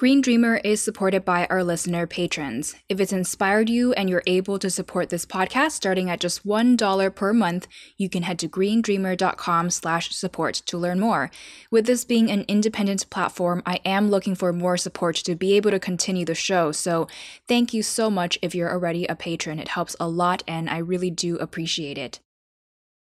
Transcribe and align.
Green 0.00 0.22
Dreamer 0.22 0.56
is 0.64 0.80
supported 0.80 1.26
by 1.26 1.46
our 1.50 1.62
listener 1.62 2.06
patrons. 2.06 2.74
If 2.88 3.00
it's 3.00 3.12
inspired 3.12 3.68
you 3.68 3.92
and 3.92 4.08
you're 4.08 4.22
able 4.26 4.58
to 4.58 4.70
support 4.70 5.10
this 5.10 5.26
podcast 5.26 5.72
starting 5.72 6.08
at 6.08 6.20
just 6.20 6.46
$1 6.46 7.14
per 7.14 7.34
month, 7.34 7.68
you 7.98 8.08
can 8.08 8.22
head 8.22 8.38
to 8.38 8.48
greendreamer.com 8.48 9.68
slash 9.68 10.08
support 10.14 10.54
to 10.64 10.78
learn 10.78 11.00
more. 11.00 11.30
With 11.70 11.84
this 11.84 12.06
being 12.06 12.30
an 12.30 12.46
independent 12.48 13.10
platform, 13.10 13.62
I 13.66 13.80
am 13.84 14.08
looking 14.08 14.34
for 14.34 14.54
more 14.54 14.78
support 14.78 15.16
to 15.16 15.34
be 15.34 15.52
able 15.58 15.70
to 15.70 15.78
continue 15.78 16.24
the 16.24 16.34
show. 16.34 16.72
So 16.72 17.06
thank 17.46 17.74
you 17.74 17.82
so 17.82 18.08
much 18.08 18.38
if 18.40 18.54
you're 18.54 18.72
already 18.72 19.04
a 19.04 19.14
patron. 19.14 19.58
It 19.58 19.68
helps 19.68 19.96
a 20.00 20.08
lot 20.08 20.42
and 20.48 20.70
I 20.70 20.78
really 20.78 21.10
do 21.10 21.36
appreciate 21.36 21.98
it 21.98 22.20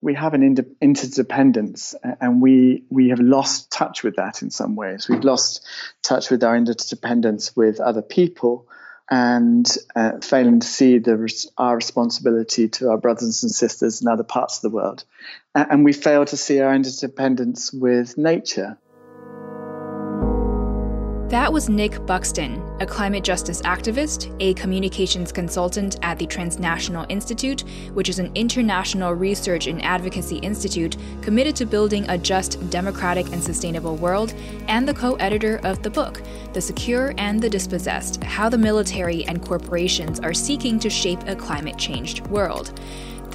we 0.06 0.14
have 0.14 0.36
an 0.36 0.56
interdependence 0.81 1.95
and 2.22 2.39
we 2.39 2.84
we 2.92 3.09
have 3.09 3.20
lost 3.20 3.72
touch 3.72 4.03
with 4.03 4.17
that 4.17 4.44
in 4.44 4.52
some 4.52 4.75
ways. 4.75 5.09
We've 5.09 5.23
lost 5.23 5.66
touch 6.03 6.30
with 6.30 6.44
our 6.44 6.56
interdependence 6.56 7.56
with 7.56 7.80
other 7.80 8.03
people 8.03 8.67
and 9.09 9.67
uh, 9.95 10.20
failing 10.22 10.59
to 10.59 10.67
see 10.67 11.00
the, 11.00 11.48
our 11.58 11.76
responsibility 11.76 12.70
to 12.70 12.92
our 12.92 13.00
brothers 13.00 13.42
and 13.42 13.52
sisters 13.52 14.03
in 14.03 14.08
other 14.08 14.23
parts 14.23 14.58
of 14.58 14.61
the 14.61 14.76
world. 14.76 15.03
And 15.56 15.83
we 15.83 15.92
fail 15.92 16.23
to 16.26 16.38
see 16.38 16.59
our 16.59 16.76
interdependence 16.76 17.73
with 17.73 18.16
nature 18.16 18.78
that 21.30 21.52
was 21.52 21.70
Nick 21.70 22.06
Buxton, 22.06 22.62
a 22.80 22.86
climate 22.86 23.23
justice 23.23 23.59
activist, 23.64 24.36
a 24.40 24.54
communications 24.54 25.32
consultant 25.32 25.98
at 26.04 26.20
the 26.20 26.27
Transnational 26.27 27.04
Institute, 27.10 27.64
which 27.94 28.10
is 28.10 28.20
an 28.20 28.32
international 28.36 29.14
research 29.14 29.66
and 29.66 29.83
advocacy 29.83 30.38
institute 30.38 30.98
committed 31.23 31.55
to 31.55 31.66
building 31.66 32.08
a 32.10 32.17
just, 32.17 32.70
democratic, 32.70 33.26
and 33.32 33.44
sustainable 33.44 33.95
world, 33.95 34.36
and 34.67 34.88
the 34.88 34.94
co 34.94 35.16
editor 35.16 35.60
of 35.64 35.82
the 35.82 35.89
book, 35.89 36.22
The 36.54 36.61
Secure 36.61 37.16
and 37.17 37.42
the 37.42 37.49
Dispossessed 37.49 38.23
How 38.23 38.48
the 38.48 38.60
Military 38.60 39.26
and 39.26 39.44
Corporations 39.44 40.20
Are 40.20 40.33
Seeking 40.33 40.78
to 40.80 40.92
Shape 40.92 41.22
a 41.26 41.36
Climate 41.36 41.80
Changed 41.80 42.28
World. 42.28 42.80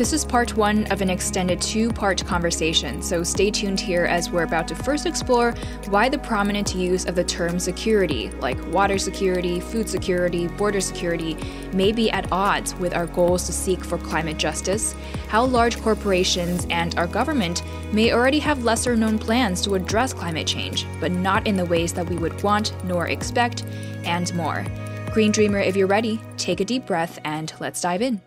This 0.01 0.15
is 0.15 0.25
part 0.25 0.57
one 0.57 0.91
of 0.91 1.03
an 1.03 1.11
extended 1.11 1.61
two 1.61 1.91
part 1.91 2.25
conversation, 2.25 3.03
so 3.03 3.23
stay 3.23 3.51
tuned 3.51 3.79
here 3.79 4.07
as 4.07 4.31
we're 4.31 4.45
about 4.45 4.67
to 4.69 4.75
first 4.75 5.05
explore 5.05 5.53
why 5.91 6.09
the 6.09 6.17
prominent 6.17 6.75
use 6.75 7.05
of 7.05 7.15
the 7.15 7.23
term 7.23 7.59
security, 7.59 8.31
like 8.41 8.57
water 8.73 8.97
security, 8.97 9.61
food 9.61 9.91
security, 9.91 10.49
border 10.49 10.81
security, 10.81 11.37
may 11.75 11.93
be 11.93 12.11
at 12.13 12.33
odds 12.33 12.75
with 12.77 12.95
our 12.95 13.09
goals 13.09 13.45
to 13.45 13.53
seek 13.53 13.85
for 13.85 13.99
climate 13.99 14.39
justice, 14.39 14.95
how 15.29 15.45
large 15.45 15.79
corporations 15.83 16.67
and 16.71 16.97
our 16.99 17.07
government 17.07 17.63
may 17.93 18.11
already 18.11 18.39
have 18.39 18.65
lesser 18.65 18.97
known 18.97 19.19
plans 19.19 19.61
to 19.61 19.75
address 19.75 20.15
climate 20.15 20.47
change, 20.47 20.87
but 20.99 21.13
not 21.13 21.47
in 21.47 21.59
the 21.59 21.67
ways 21.67 21.93
that 21.93 22.09
we 22.09 22.17
would 22.17 22.43
want 22.43 22.73
nor 22.87 23.09
expect, 23.09 23.67
and 24.05 24.35
more. 24.35 24.65
Green 25.13 25.31
Dreamer, 25.31 25.59
if 25.59 25.77
you're 25.77 25.87
ready, 25.87 26.19
take 26.39 26.61
a 26.61 26.65
deep 26.65 26.87
breath 26.87 27.19
and 27.25 27.53
let's 27.61 27.83
dive 27.83 28.01
in. 28.01 28.19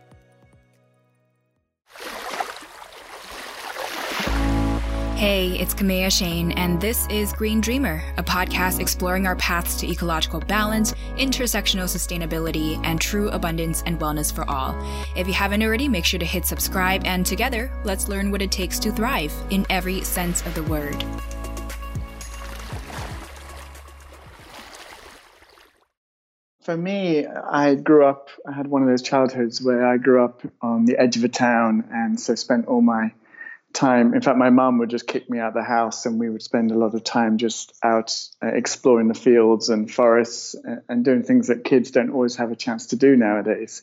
Hey, 5.24 5.58
it's 5.58 5.74
Kaméa 5.74 6.08
Chayne, 6.08 6.52
and 6.58 6.82
this 6.82 7.08
is 7.08 7.32
Green 7.32 7.62
Dreamer, 7.62 8.04
a 8.18 8.24
podcast 8.24 8.82
exploring 8.82 9.26
our 9.26 9.38
paths 9.38 9.78
to 9.78 9.90
ecological 9.90 10.42
balance, 10.42 10.92
intersectional 11.16 11.86
sustainability, 11.86 12.78
and 12.84 13.00
true 13.00 13.30
abundance 13.30 13.84
and 13.86 13.98
wellness 14.02 14.36
for 14.36 14.44
all. 14.50 14.76
If 15.16 15.26
you 15.26 15.34
haven't 15.34 15.64
already, 15.64 15.88
make 15.88 16.04
sure 16.04 16.20
to 16.20 16.26
hit 16.26 16.46
subscribe, 16.46 17.04
and 17.06 17.26
together, 17.26 17.72
let's 17.86 18.10
learn 18.10 18.32
what 18.32 18.42
it 18.42 18.52
takes 18.52 18.78
to 18.80 18.92
thrive 18.92 19.34
in 19.50 19.66
every 19.70 20.02
sense 20.02 20.46
of 20.46 20.56
the 20.56 20.64
word. 20.64 21.06
For 26.64 26.76
me, 26.76 27.26
I 27.26 27.76
grew 27.76 28.06
up, 28.06 28.28
I 28.46 28.52
had 28.52 28.68
one 28.68 28.82
of 28.82 28.90
those 28.90 29.02
childhoods 29.02 29.62
where 29.62 29.88
I 29.88 29.96
grew 29.96 30.22
up 30.22 30.42
on 30.62 30.84
the 30.84 31.00
edge 31.00 31.16
of 31.16 31.24
a 31.24 31.30
town 31.30 31.86
and 31.94 32.20
so 32.20 32.36
spent 32.36 32.68
all 32.68 32.82
my 32.82 33.14
time. 33.74 34.14
In 34.14 34.22
fact, 34.22 34.38
my 34.38 34.50
mum 34.50 34.78
would 34.78 34.90
just 34.90 35.08
kick 35.08 35.30
me 35.30 35.40
out 35.40 35.50
of 35.50 35.54
the 35.56 35.64
house, 35.64 36.06
and 36.06 36.20
we 36.20 36.30
would 36.30 36.42
spend 36.42 36.72
a 36.72 36.78
lot 36.78 36.94
of 36.94 37.04
time 37.04 37.38
just 37.38 37.74
out 37.84 38.18
uh, 38.42 38.48
exploring 38.48 39.08
the 39.08 39.14
fields 39.14 39.70
and 39.70 39.92
forests 39.92 40.56
and, 40.56 40.82
and 40.88 41.04
doing 41.04 41.24
things 41.24 41.48
that 41.48 41.64
kids 41.64 41.92
don't 41.92 42.12
always 42.12 42.36
have 42.36 42.52
a 42.52 42.56
chance 42.56 42.88
to 42.88 42.96
do 42.96 43.16
nowadays, 43.16 43.82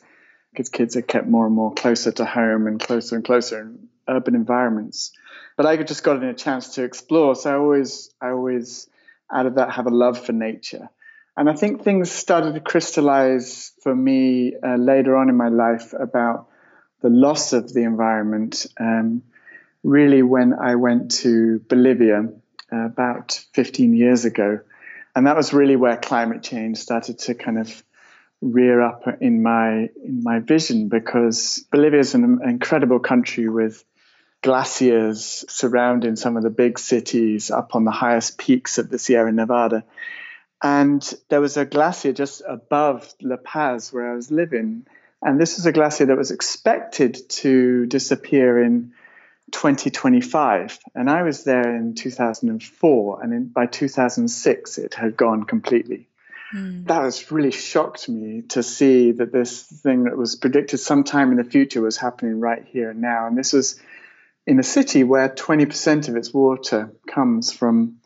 because 0.51 0.69
kids 0.69 0.95
are 0.95 1.01
kept 1.01 1.27
more 1.27 1.45
and 1.45 1.55
more 1.55 1.73
closer 1.73 2.11
to 2.11 2.25
home 2.25 2.67
and 2.67 2.79
closer 2.79 3.15
and 3.15 3.25
closer 3.25 3.61
in 3.61 3.89
urban 4.07 4.35
environments. 4.35 5.11
But 5.57 5.65
I 5.65 5.77
just 5.83 6.03
got 6.03 6.23
a 6.23 6.33
chance 6.33 6.75
to 6.75 6.83
explore, 6.83 7.35
so 7.35 7.51
I 7.51 7.55
always, 7.55 8.09
I 8.21 8.29
always, 8.29 8.89
out 9.31 9.45
of 9.45 9.55
that, 9.55 9.71
have 9.71 9.87
a 9.87 9.91
love 9.91 10.25
for 10.25 10.31
nature. 10.31 10.89
And 11.37 11.49
I 11.49 11.53
think 11.53 11.83
things 11.83 12.11
started 12.11 12.55
to 12.55 12.59
crystallize 12.59 13.71
for 13.83 13.95
me 13.95 14.55
uh, 14.55 14.75
later 14.75 15.15
on 15.15 15.29
in 15.29 15.37
my 15.37 15.49
life 15.49 15.93
about 15.93 16.47
the 17.01 17.09
loss 17.09 17.53
of 17.53 17.73
the 17.73 17.83
environment. 17.83 18.65
Um, 18.79 19.23
really 19.83 20.21
when 20.21 20.53
I 20.53 20.75
went 20.75 21.11
to 21.11 21.59
Bolivia 21.67 22.29
uh, 22.71 22.85
about 22.85 23.43
15 23.53 23.93
years 23.93 24.25
ago. 24.25 24.59
And 25.15 25.27
that 25.27 25.35
was 25.35 25.53
really 25.53 25.75
where 25.75 25.97
climate 25.97 26.43
change 26.43 26.77
started 26.77 27.19
to 27.19 27.35
kind 27.35 27.59
of 27.59 27.83
rear 28.41 28.81
up 28.81 29.03
in 29.19 29.43
my 29.43 29.89
in 30.03 30.23
my 30.23 30.39
vision 30.39 30.89
because 30.89 31.63
Bolivia 31.71 31.99
is 31.99 32.15
an 32.15 32.39
incredible 32.43 32.99
country 32.99 33.47
with 33.47 33.83
glaciers 34.41 35.45
surrounding 35.47 36.15
some 36.15 36.37
of 36.37 36.43
the 36.43 36.49
big 36.49 36.79
cities 36.79 37.51
up 37.51 37.75
on 37.75 37.85
the 37.85 37.91
highest 37.91 38.37
peaks 38.37 38.77
of 38.77 38.89
the 38.89 38.97
Sierra 38.97 39.31
Nevada. 39.31 39.83
And 40.63 41.01
there 41.29 41.41
was 41.41 41.57
a 41.57 41.65
glacier 41.65 42.13
just 42.13 42.41
above 42.47 43.13
La 43.21 43.37
Paz 43.37 43.91
where 43.91 44.11
I 44.11 44.15
was 44.15 44.31
living. 44.31 44.85
And 45.21 45.39
this 45.39 45.57
was 45.57 45.65
a 45.65 45.71
glacier 45.71 46.07
that 46.07 46.17
was 46.17 46.31
expected 46.31 47.29
to 47.29 47.85
disappear 47.85 48.63
in 48.63 48.93
2025. 49.51 50.79
And 50.95 51.09
I 51.09 51.23
was 51.23 51.43
there 51.43 51.75
in 51.75 51.95
2004, 51.95 53.23
and 53.23 53.33
in, 53.33 53.47
by 53.47 53.65
2006, 53.65 54.77
it 54.77 54.93
had 54.93 55.15
gone 55.15 55.43
completely. 55.43 56.07
Mm. 56.53 56.87
That 56.87 57.03
was 57.03 57.31
really 57.31 57.51
shocked 57.51 58.09
me 58.09 58.43
to 58.49 58.63
see 58.63 59.11
that 59.13 59.31
this 59.31 59.63
thing 59.63 60.03
that 60.03 60.17
was 60.17 60.35
predicted 60.35 60.79
sometime 60.79 61.31
in 61.31 61.37
the 61.37 61.43
future 61.43 61.81
was 61.81 61.97
happening 61.97 62.39
right 62.39 62.65
here 62.65 62.91
and 62.91 63.01
now. 63.01 63.27
And 63.27 63.37
this 63.37 63.53
was 63.53 63.79
in 64.45 64.59
a 64.59 64.63
city 64.63 65.03
where 65.03 65.29
20% 65.29 66.09
of 66.09 66.15
its 66.15 66.33
water 66.33 66.91
comes 67.07 67.51
from 67.51 67.97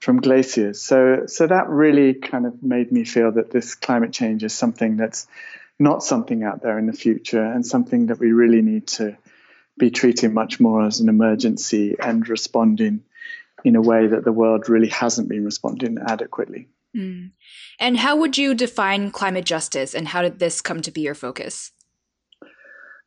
from 0.00 0.20
glaciers. 0.20 0.82
So 0.82 1.26
so 1.26 1.46
that 1.46 1.68
really 1.68 2.14
kind 2.14 2.44
of 2.44 2.60
made 2.60 2.90
me 2.90 3.04
feel 3.04 3.30
that 3.32 3.52
this 3.52 3.76
climate 3.76 4.12
change 4.12 4.42
is 4.42 4.52
something 4.52 4.96
that's 4.96 5.28
not 5.78 6.02
something 6.02 6.42
out 6.42 6.60
there 6.60 6.78
in 6.78 6.86
the 6.86 6.92
future 6.92 7.44
and 7.44 7.64
something 7.64 8.06
that 8.06 8.18
we 8.18 8.32
really 8.32 8.62
need 8.62 8.86
to 8.86 9.16
be 9.82 9.90
treating 9.90 10.32
much 10.32 10.60
more 10.60 10.86
as 10.86 11.00
an 11.00 11.08
emergency 11.08 11.96
and 11.98 12.28
responding 12.28 13.02
in 13.64 13.74
a 13.74 13.80
way 13.80 14.06
that 14.06 14.24
the 14.24 14.30
world 14.30 14.68
really 14.68 14.88
hasn't 14.88 15.28
been 15.28 15.44
responding 15.44 15.98
adequately. 16.06 16.68
Mm. 16.96 17.32
And 17.80 17.96
how 17.96 18.14
would 18.14 18.38
you 18.38 18.54
define 18.54 19.10
climate 19.10 19.44
justice, 19.44 19.92
and 19.92 20.06
how 20.06 20.22
did 20.22 20.38
this 20.38 20.60
come 20.60 20.82
to 20.82 20.92
be 20.92 21.00
your 21.00 21.16
focus? 21.16 21.72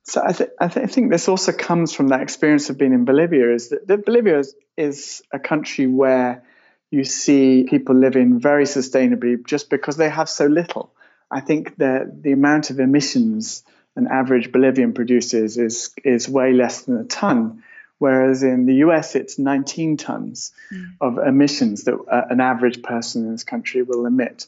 So 0.04 0.22
I, 0.22 0.34
th- 0.34 0.50
I, 0.60 0.68
th- 0.68 0.84
I, 0.84 0.88
think 0.88 1.12
this 1.12 1.30
also 1.30 1.54
comes 1.54 1.94
from 1.94 2.10
that 2.10 2.22
experience 2.22 2.70
of 2.70 2.78
being 2.78 2.94
in 2.94 3.06
Bolivia. 3.06 3.54
Is 3.54 3.70
that, 3.70 3.88
that 3.88 4.06
Bolivia 4.06 4.40
is, 4.40 4.54
is 4.76 5.22
a 5.32 5.40
country 5.40 5.88
where 5.88 6.44
you 6.92 7.06
see 7.06 7.66
people 7.70 7.96
living 7.96 8.42
very 8.42 8.66
sustainably 8.66 9.46
just 9.46 9.70
because 9.70 9.96
they 9.96 10.10
have 10.10 10.28
so 10.28 10.46
little. 10.48 10.94
I 11.32 11.40
think 11.40 11.78
that 11.78 12.22
the 12.22 12.34
amount 12.34 12.70
of 12.70 12.82
emissions 12.82 13.64
an 13.96 14.08
average 14.08 14.52
Bolivian 14.52 14.94
produces 14.94 15.58
is 15.58 15.92
is 16.04 16.28
way 16.28 16.54
less 16.54 16.82
than 16.82 16.98
a 16.98 17.04
ton, 17.04 17.64
whereas 17.98 18.44
in 18.44 18.66
the 18.66 18.76
US 18.76 19.16
it's 19.16 19.40
19 19.40 19.98
tons 19.98 20.52
mm. 20.72 20.94
of 21.00 21.18
emissions 21.18 21.86
that 21.86 21.96
uh, 21.96 22.22
an 22.30 22.42
average 22.42 22.84
person 22.84 23.26
in 23.26 23.32
this 23.32 23.44
country 23.44 23.82
will 23.84 24.06
emit. 24.06 24.48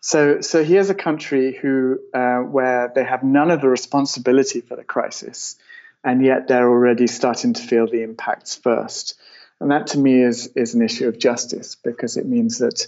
So 0.00 0.40
so 0.40 0.62
here's 0.62 0.90
a 0.90 0.94
country 0.94 1.56
who 1.60 1.98
uh, 2.12 2.38
where 2.38 2.92
they 2.94 3.04
have 3.04 3.22
none 3.22 3.50
of 3.50 3.60
the 3.60 3.68
responsibility 3.68 4.60
for 4.60 4.76
the 4.76 4.84
crisis, 4.84 5.56
and 6.02 6.24
yet 6.24 6.48
they're 6.48 6.68
already 6.68 7.06
starting 7.06 7.54
to 7.54 7.62
feel 7.62 7.86
the 7.86 8.02
impacts 8.02 8.54
first. 8.54 9.14
And 9.60 9.70
that 9.70 9.88
to 9.88 9.98
me 9.98 10.22
is 10.22 10.48
is 10.54 10.74
an 10.74 10.82
issue 10.82 11.08
of 11.08 11.18
justice 11.18 11.74
because 11.74 12.16
it 12.16 12.26
means 12.26 12.58
that 12.58 12.86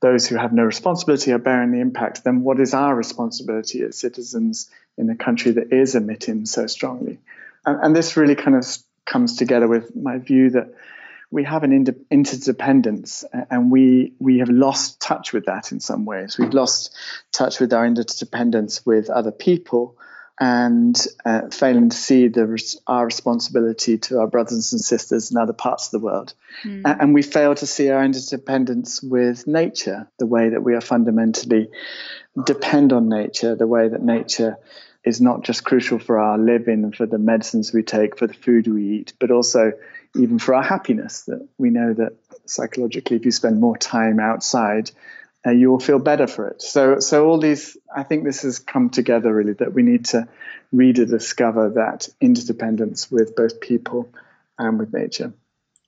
those 0.00 0.26
who 0.26 0.36
have 0.36 0.52
no 0.52 0.62
responsibility 0.62 1.32
are 1.32 1.38
bearing 1.38 1.72
the 1.72 1.80
impact, 1.80 2.24
then 2.24 2.42
what 2.42 2.60
is 2.60 2.74
our 2.74 2.94
responsibility 2.94 3.82
as 3.82 3.98
citizens 3.98 4.70
in 4.96 5.10
a 5.10 5.16
country 5.16 5.52
that 5.52 5.72
is 5.72 5.94
emitting 5.94 6.46
so 6.46 6.66
strongly? 6.66 7.18
And, 7.66 7.80
and 7.82 7.96
this 7.96 8.16
really 8.16 8.36
kind 8.36 8.56
of 8.56 8.64
comes 9.04 9.36
together 9.36 9.66
with 9.66 9.96
my 9.96 10.18
view 10.18 10.50
that 10.50 10.74
we 11.30 11.44
have 11.44 11.62
an 11.62 11.72
inter- 11.72 11.96
interdependence 12.10 13.24
and 13.50 13.70
we 13.70 14.14
we 14.18 14.38
have 14.38 14.48
lost 14.48 15.00
touch 15.00 15.32
with 15.32 15.46
that 15.46 15.72
in 15.72 15.80
some 15.80 16.04
ways. 16.04 16.38
We've 16.38 16.54
lost 16.54 16.94
touch 17.32 17.60
with 17.60 17.72
our 17.72 17.84
interdependence 17.84 18.86
with 18.86 19.10
other 19.10 19.32
people 19.32 19.96
and 20.40 20.96
uh, 21.24 21.48
failing 21.48 21.88
to 21.88 21.96
see 21.96 22.28
the, 22.28 22.78
our 22.86 23.04
responsibility 23.04 23.98
to 23.98 24.20
our 24.20 24.26
brothers 24.26 24.72
and 24.72 24.80
sisters 24.80 25.30
in 25.30 25.36
other 25.36 25.52
parts 25.52 25.86
of 25.86 26.00
the 26.00 26.04
world. 26.04 26.34
Mm. 26.62 26.82
And 27.00 27.14
we 27.14 27.22
fail 27.22 27.54
to 27.56 27.66
see 27.66 27.90
our 27.90 28.04
interdependence 28.04 29.02
with 29.02 29.46
nature, 29.46 30.08
the 30.18 30.26
way 30.26 30.50
that 30.50 30.62
we 30.62 30.74
are 30.74 30.80
fundamentally 30.80 31.70
depend 32.44 32.92
on 32.92 33.08
nature, 33.08 33.56
the 33.56 33.66
way 33.66 33.88
that 33.88 34.02
nature 34.02 34.58
is 35.04 35.20
not 35.20 35.42
just 35.42 35.64
crucial 35.64 35.98
for 35.98 36.18
our 36.18 36.38
living 36.38 36.92
for 36.92 37.06
the 37.06 37.18
medicines 37.18 37.72
we 37.72 37.82
take, 37.82 38.18
for 38.18 38.26
the 38.26 38.34
food 38.34 38.66
we 38.66 38.98
eat, 38.98 39.12
but 39.18 39.30
also 39.30 39.72
even 40.16 40.38
for 40.38 40.54
our 40.54 40.62
happiness. 40.62 41.22
That 41.22 41.48
we 41.56 41.70
know 41.70 41.94
that 41.94 42.12
psychologically, 42.46 43.16
if 43.16 43.24
you 43.24 43.30
spend 43.30 43.60
more 43.60 43.76
time 43.76 44.20
outside, 44.20 44.90
uh, 45.46 45.50
you 45.50 45.70
will 45.70 45.80
feel 45.80 45.98
better 45.98 46.26
for 46.26 46.48
it. 46.48 46.62
So, 46.62 47.00
so 47.00 47.28
all 47.28 47.38
these, 47.38 47.76
I 47.94 48.02
think 48.02 48.24
this 48.24 48.42
has 48.42 48.58
come 48.58 48.90
together 48.90 49.32
really 49.32 49.54
that 49.54 49.72
we 49.72 49.82
need 49.82 50.06
to 50.06 50.28
rediscover 50.72 51.70
that 51.70 52.08
interdependence 52.20 53.10
with 53.10 53.36
both 53.36 53.60
people 53.60 54.08
and 54.58 54.78
with 54.78 54.92
nature. 54.92 55.32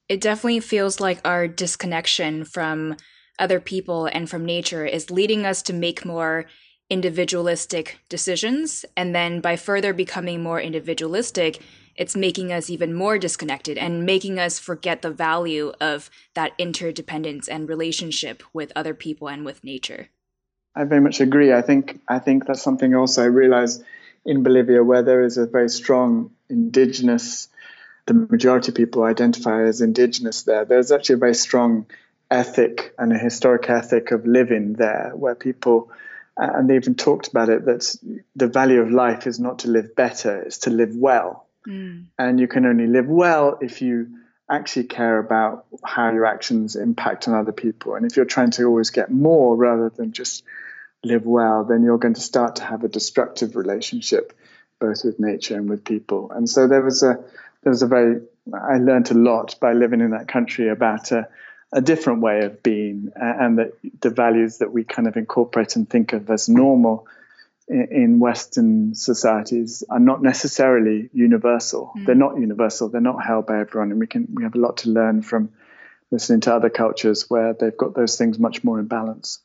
It 0.09 0.21
definitely 0.21 0.61
feels 0.61 1.01
like 1.01 1.21
our 1.25 1.47
disconnection 1.47 2.45
from 2.45 2.97
other 3.39 3.61
people 3.61 4.07
and 4.07 4.29
from 4.29 4.45
nature 4.45 4.85
is 4.85 5.11
leading 5.11 5.47
us 5.47 5.63
to 5.63 5.73
make 5.73 6.05
more 6.05 6.47
individualistic 6.89 8.01
decisions. 8.09 8.85
And 8.97 9.15
then 9.15 9.41
by 9.41 9.57
further 9.57 9.93
becoming 9.93 10.43
more 10.43 10.61
individualistic, 10.61 11.61
it's 11.97 12.17
making 12.17 12.53
us 12.53 12.71
even 12.71 12.95
more 12.95 13.19
disconnected 13.19 13.79
and 13.79 14.05
making 14.05 14.39
us 14.39 14.59
forget 14.59 15.03
the 15.03 15.11
value 15.11 15.73
of 15.81 16.11
that 16.35 16.53
interdependence 16.59 17.49
and 17.49 17.69
relationship 17.69 18.43
with 18.53 18.73
other 18.75 18.95
people 18.95 19.29
and 19.29 19.45
with 19.45 19.65
nature. 19.65 20.09
I 20.75 20.85
very 20.85 21.01
much 21.01 21.21
agree. 21.21 21.53
I 21.53 21.63
think 21.63 22.01
I 22.09 22.19
think 22.19 22.47
that's 22.47 22.63
something 22.63 22.95
also 22.95 23.23
I 23.23 23.27
realized 23.27 23.83
in 24.25 24.43
Bolivia 24.43 24.85
where 24.85 25.03
there 25.03 25.23
is 25.23 25.37
a 25.37 25.47
very 25.47 25.69
strong 25.69 26.31
indigenous 26.49 27.49
the 28.07 28.15
majority 28.15 28.73
of 28.73 28.75
people 28.75 29.05
identify 29.05 29.63
as 29.63 29.81
indigenous 29.81 30.43
there. 30.43 30.65
There's 30.65 30.91
actually 30.91 31.15
a 31.15 31.19
very 31.19 31.35
strong 31.35 31.87
ethic 32.31 32.95
and 32.99 33.13
a 33.13 33.19
historic 33.19 33.69
ethic 33.69 34.11
of 34.11 34.27
living 34.27 34.73
there 34.75 35.13
where 35.15 35.35
people 35.35 35.91
and 36.37 36.71
they 36.71 36.77
even 36.77 36.95
talked 36.95 37.29
about 37.29 37.51
it 37.51 37.67
that 37.67 37.97
the 38.35 38.47
value 38.47 38.81
of 38.81 38.91
life 38.91 39.27
is 39.27 39.39
not 39.39 39.61
to 39.61 39.69
live 39.69 39.95
better, 39.95 40.41
it's 40.43 40.59
to 40.59 40.71
live 40.71 40.97
well. 40.97 41.47
Mm. 41.67 42.07
And 42.19 42.41
you 42.41 42.49
can 42.49 42.67
only 42.67 42.87
live 42.87 43.07
well 43.07 43.59
if 43.61 43.83
you 43.83 44.19
actually 44.51 44.85
care 44.85 45.19
about 45.19 45.67
how 45.85 46.13
your 46.13 46.27
actions 46.27 46.75
impact 46.75 47.29
on 47.29 47.35
other 47.35 47.53
people. 47.53 47.95
And 47.95 48.05
if 48.05 48.17
you're 48.17 48.25
trying 48.25 48.51
to 48.53 48.65
always 48.65 48.91
get 48.91 49.11
more 49.11 49.57
rather 49.57 49.91
than 49.91 50.13
just 50.13 50.43
live 51.05 51.25
well, 51.25 51.65
then 51.65 51.83
you're 51.83 51.99
going 51.99 52.15
to 52.15 52.21
start 52.21 52.57
to 52.57 52.65
have 52.65 52.83
a 52.85 52.89
destructive 52.89 53.57
relationship 53.57 54.37
both 54.81 55.05
with 55.05 55.21
nature 55.21 55.57
and 55.57 55.69
with 55.69 55.85
people. 55.85 56.33
And 56.33 56.49
so 56.49 56.67
there 56.67 56.83
was 56.83 57.03
a 57.03 57.23
there 57.63 57.71
was 57.71 57.83
a 57.83 57.87
very 57.87 58.23
I 58.53 58.79
learned 58.79 59.11
a 59.11 59.15
lot 59.15 59.57
by 59.61 59.75
living 59.75 60.01
in 60.01 60.11
that 60.11 60.27
country 60.27 60.69
about 60.69 61.13
a, 61.13 61.29
a 61.73 61.81
different 61.81 62.23
way 62.23 62.41
of 62.41 62.63
being 62.63 63.13
and 63.15 63.59
that 63.59 63.75
the 64.01 64.11
values 64.11 64.59
that 64.59 64.73
we 64.73 64.83
kind 64.83 65.07
of 65.07 65.17
incorporate 65.17 65.77
and 65.77 65.89
think 65.89 66.15
of 66.15 66.29
as 66.31 66.49
normal 66.49 67.07
in 67.71 68.19
Western 68.19 68.95
societies 68.95 69.85
are 69.89 70.01
not 70.01 70.23
necessarily 70.23 71.09
universal. 71.13 71.93
Mm. 71.97 72.07
They're 72.07 72.15
not 72.17 72.37
universal. 72.37 72.89
They're 72.89 73.01
not 73.01 73.25
held 73.25 73.47
by 73.47 73.61
everyone, 73.61 73.93
and 73.93 74.01
we 74.01 74.09
can 74.09 74.29
we 74.35 74.43
have 74.43 74.57
a 74.57 74.59
lot 74.59 74.79
to 74.79 74.91
learn 74.91 75.23
from 75.23 75.51
listening 76.11 76.41
to 76.41 76.55
other 76.55 76.71
cultures 76.71 77.27
where 77.29 77.55
they've 77.55 77.77
got 77.77 77.95
those 77.95 78.19
things 78.19 78.39
much 78.39 78.65
more 78.65 78.81
in 78.81 78.87
balance. 78.87 79.41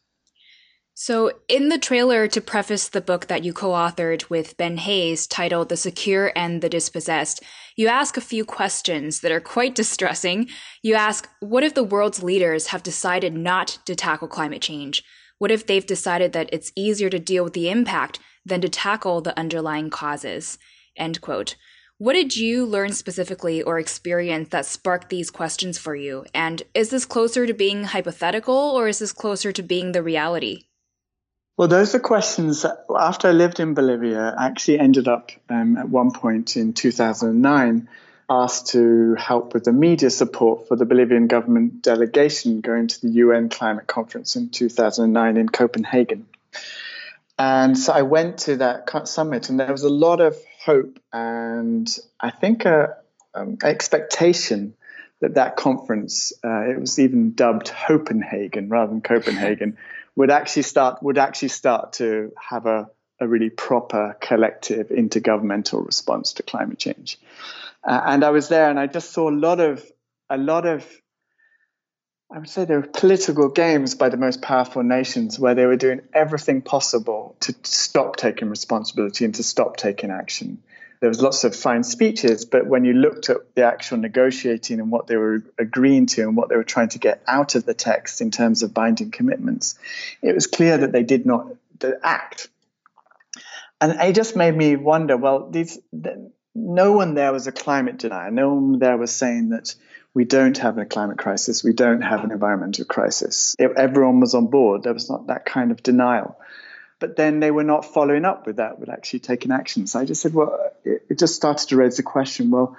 So, 0.97 1.33
in 1.47 1.69
the 1.69 1.77
trailer 1.77 2.27
to 2.29 2.39
preface 2.41 2.87
the 2.87 3.01
book 3.01 3.27
that 3.27 3.43
you 3.43 3.53
co 3.53 3.71
authored 3.71 4.29
with 4.29 4.57
Ben 4.57 4.77
Hayes 4.77 5.27
titled 5.27 5.69
The 5.69 5.77
Secure 5.77 6.31
and 6.35 6.61
the 6.61 6.69
Dispossessed, 6.69 7.43
you 7.75 7.87
ask 7.87 8.17
a 8.17 8.21
few 8.21 8.45
questions 8.45 9.19
that 9.19 9.31
are 9.31 9.41
quite 9.41 9.75
distressing. 9.75 10.47
You 10.81 10.95
ask, 10.95 11.29
What 11.41 11.63
if 11.65 11.73
the 11.75 11.83
world's 11.83 12.23
leaders 12.23 12.67
have 12.67 12.81
decided 12.81 13.33
not 13.33 13.77
to 13.85 13.93
tackle 13.93 14.29
climate 14.29 14.61
change? 14.61 15.03
What 15.37 15.51
if 15.51 15.65
they've 15.65 15.85
decided 15.85 16.33
that 16.33 16.49
it's 16.51 16.71
easier 16.75 17.09
to 17.09 17.19
deal 17.19 17.43
with 17.43 17.53
the 17.53 17.69
impact 17.69 18.19
than 18.45 18.61
to 18.61 18.69
tackle 18.69 19.21
the 19.21 19.37
underlying 19.37 19.89
causes? 19.89 20.57
End 20.95 21.19
quote. 21.21 21.55
What 21.97 22.13
did 22.13 22.35
you 22.35 22.65
learn 22.65 22.91
specifically 22.91 23.61
or 23.61 23.79
experience 23.79 24.49
that 24.49 24.65
sparked 24.65 25.09
these 25.09 25.31
questions 25.31 25.77
for 25.77 25.95
you? 25.95 26.25
And 26.33 26.61
is 26.73 26.89
this 26.89 27.05
closer 27.05 27.47
to 27.47 27.53
being 27.53 27.85
hypothetical 27.85 28.53
or 28.53 28.89
is 28.89 28.99
this 28.99 29.13
closer 29.13 29.51
to 29.53 29.63
being 29.63 29.93
the 29.93 30.03
reality? 30.03 30.63
Well, 31.57 31.69
those 31.69 31.95
are 31.95 31.99
questions 31.99 32.63
that 32.63 32.85
after 32.93 33.29
I 33.29 33.31
lived 33.31 33.61
in 33.61 33.75
Bolivia, 33.75 34.35
I 34.37 34.47
actually 34.47 34.79
ended 34.79 35.07
up 35.07 35.31
um, 35.49 35.77
at 35.77 35.87
one 35.87 36.11
point 36.11 36.57
in 36.57 36.73
2009 36.73 37.87
asked 38.29 38.67
to 38.67 39.15
help 39.15 39.53
with 39.53 39.65
the 39.65 39.71
media 39.71 40.09
support 40.09 40.67
for 40.67 40.75
the 40.75 40.85
Bolivian 40.85 41.27
government 41.27 41.81
delegation 41.81 42.61
going 42.61 42.87
to 42.87 43.01
the 43.01 43.09
UN 43.09 43.49
climate 43.49 43.87
conference 43.87 44.35
in 44.35 44.49
2009 44.49 45.37
in 45.37 45.47
Hopenhagen. 45.55 46.25
And 47.37 47.77
so 47.77 47.93
I 47.93 48.03
went 48.03 48.39
to 48.39 48.57
that 48.57 49.07
summit, 49.07 49.49
and 49.49 49.59
there 49.59 49.71
was 49.71 49.83
a 49.83 49.89
lot 49.89 50.21
of 50.21 50.37
hope 50.63 50.99
and 51.13 51.87
I 52.19 52.31
think 52.31 52.65
a, 52.65 52.95
um, 53.35 53.57
expectation 53.63 54.73
that 55.21 55.35
that 55.35 55.55
conference, 55.55 56.33
uh, 56.43 56.69
it 56.69 56.79
was 56.79 56.97
even 56.99 57.33
dubbed 57.33 57.71
Copenhagen 57.87 58.69
rather 58.69 58.91
than 58.91 59.01
Copenhagen, 59.01 59.77
would 60.15 60.31
actually 60.31 60.63
start 60.63 61.03
would 61.03 61.17
actually 61.17 61.49
start 61.49 61.93
to 61.93 62.31
have 62.49 62.65
a, 62.65 62.89
a 63.19 63.27
really 63.27 63.49
proper 63.49 64.17
collective 64.21 64.87
intergovernmental 64.89 65.85
response 65.85 66.33
to 66.33 66.43
climate 66.43 66.79
change. 66.79 67.19
Uh, 67.85 68.01
and 68.05 68.23
I 68.23 68.31
was 68.31 68.49
there, 68.49 68.69
and 68.69 68.79
I 68.79 68.87
just 68.87 69.11
saw 69.11 69.29
a 69.29 69.31
lot 69.31 69.59
of 69.59 69.85
a 70.29 70.37
lot 70.37 70.65
of 70.65 70.85
I 72.31 72.39
would 72.39 72.49
say 72.49 72.65
there 72.65 72.81
were 72.81 72.87
political 72.87 73.49
games 73.49 73.93
by 73.93 74.09
the 74.09 74.17
most 74.17 74.41
powerful 74.41 74.81
nations 74.81 75.39
where 75.39 75.53
they 75.53 75.65
were 75.65 75.75
doing 75.75 76.01
everything 76.13 76.63
possible 76.63 77.35
to 77.41 77.55
stop 77.63 78.15
taking 78.15 78.49
responsibility 78.49 79.25
and 79.25 79.35
to 79.35 79.43
stop 79.43 79.77
taking 79.77 80.09
action. 80.09 80.63
There 81.01 81.09
was 81.09 81.21
lots 81.21 81.43
of 81.43 81.55
fine 81.55 81.83
speeches, 81.83 82.45
but 82.45 82.65
when 82.65 82.83
you 82.83 82.93
looked 82.93 83.29
at 83.29 83.53
the 83.53 83.63
actual 83.63 83.97
negotiating 83.97 84.79
and 84.79 84.89
what 84.89 85.05
they 85.05 85.17
were 85.17 85.43
agreeing 85.59 86.07
to 86.07 86.23
and 86.23 86.35
what 86.35 86.49
they 86.49 86.55
were 86.55 86.63
trying 86.63 86.89
to 86.89 86.99
get 86.99 87.21
out 87.27 87.53
of 87.53 87.65
the 87.65 87.75
text 87.75 88.21
in 88.21 88.31
terms 88.31 88.63
of 88.63 88.73
binding 88.73 89.11
commitments, 89.11 89.75
it 90.23 90.33
was 90.33 90.47
clear 90.47 90.79
that 90.79 90.91
they 90.91 91.03
did 91.03 91.25
not 91.25 91.47
act. 92.01 92.47
And 93.79 93.99
it 94.01 94.15
just 94.15 94.35
made 94.35 94.55
me 94.55 94.77
wonder. 94.77 95.15
Well, 95.15 95.49
these 95.51 95.77
no 96.55 96.93
one 96.93 97.13
there 97.13 97.33
was 97.33 97.47
a 97.47 97.51
climate 97.51 97.97
denier. 97.97 98.31
No 98.31 98.53
one 98.53 98.79
there 98.79 98.97
was 98.97 99.11
saying 99.11 99.49
that 99.49 99.75
we 100.13 100.23
don't 100.23 100.57
have 100.57 100.77
a 100.77 100.85
climate 100.85 101.17
crisis, 101.17 101.63
we 101.63 101.73
don't 101.73 102.01
have 102.01 102.23
an 102.23 102.31
environmental 102.31 102.85
crisis. 102.85 103.55
Everyone 103.59 104.21
was 104.21 104.33
on 104.33 104.47
board, 104.47 104.83
there 104.83 104.93
was 104.93 105.09
not 105.09 105.27
that 105.27 105.45
kind 105.45 105.71
of 105.71 105.83
denial. 105.83 106.39
But 106.99 107.17
then 107.17 107.41
they 107.41 107.51
were 107.51 107.65
not 107.65 107.83
following 107.83 108.23
up 108.23 108.47
with 108.47 108.55
that, 108.55 108.79
with 108.79 108.89
actually 108.89 109.19
taking 109.19 109.51
action. 109.51 109.85
So 109.85 109.99
I 109.99 110.05
just 110.05 110.21
said, 110.21 110.33
well, 110.33 110.53
uh, 110.53 110.69
it, 110.85 111.05
it 111.09 111.19
just 111.19 111.35
started 111.35 111.67
to 111.67 111.75
raise 111.75 111.97
the 111.97 112.03
question 112.03 112.49
well, 112.49 112.77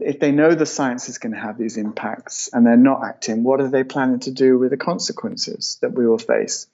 if 0.00 0.18
they 0.18 0.32
know 0.32 0.54
the 0.54 0.66
science 0.66 1.08
is 1.08 1.18
going 1.18 1.32
to 1.32 1.38
have 1.38 1.56
these 1.56 1.76
impacts 1.76 2.50
and 2.52 2.66
they're 2.66 2.76
not 2.76 3.04
acting, 3.04 3.44
what 3.44 3.60
are 3.60 3.68
they 3.68 3.84
planning 3.84 4.18
to 4.20 4.32
do 4.32 4.58
with 4.58 4.70
the 4.70 4.76
consequences 4.76 5.78
that 5.80 5.92
we 5.92 6.06
will 6.06 6.18
face? 6.18 6.66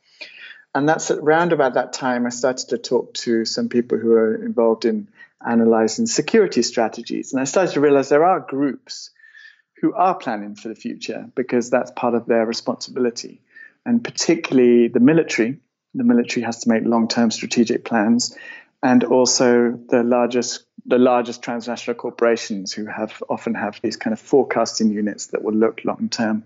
And 0.74 0.88
that's 0.88 1.10
around 1.10 1.52
about 1.52 1.74
that 1.74 1.92
time 1.92 2.26
I 2.26 2.30
started 2.30 2.70
to 2.70 2.78
talk 2.78 3.12
to 3.14 3.44
some 3.44 3.68
people 3.68 3.98
who 3.98 4.12
are 4.12 4.34
involved 4.34 4.84
in 4.84 5.08
analyzing 5.46 6.06
security 6.06 6.62
strategies. 6.62 7.32
And 7.32 7.40
I 7.40 7.44
started 7.44 7.72
to 7.72 7.80
realize 7.80 8.08
there 8.08 8.24
are 8.24 8.40
groups 8.40 9.10
who 9.80 9.92
are 9.92 10.14
planning 10.14 10.54
for 10.54 10.68
the 10.68 10.74
future 10.74 11.30
because 11.34 11.68
that's 11.68 11.90
part 11.90 12.14
of 12.14 12.26
their 12.26 12.46
responsibility. 12.46 13.40
And 13.84 14.02
particularly 14.02 14.88
the 14.88 15.00
military. 15.00 15.58
The 15.94 16.04
military 16.04 16.44
has 16.44 16.60
to 16.60 16.70
make 16.70 16.84
long 16.84 17.08
term 17.08 17.30
strategic 17.30 17.84
plans. 17.84 18.36
And 18.82 19.04
also 19.04 19.78
the 19.88 20.02
largest 20.02 20.64
the 20.84 20.98
largest 20.98 21.42
transnational 21.42 21.94
corporations 21.94 22.72
who 22.72 22.86
have 22.86 23.22
often 23.28 23.54
have 23.54 23.80
these 23.82 23.96
kind 23.96 24.12
of 24.12 24.20
forecasting 24.20 24.90
units 24.90 25.26
that 25.26 25.42
will 25.42 25.54
look 25.54 25.84
long 25.84 26.08
term. 26.08 26.44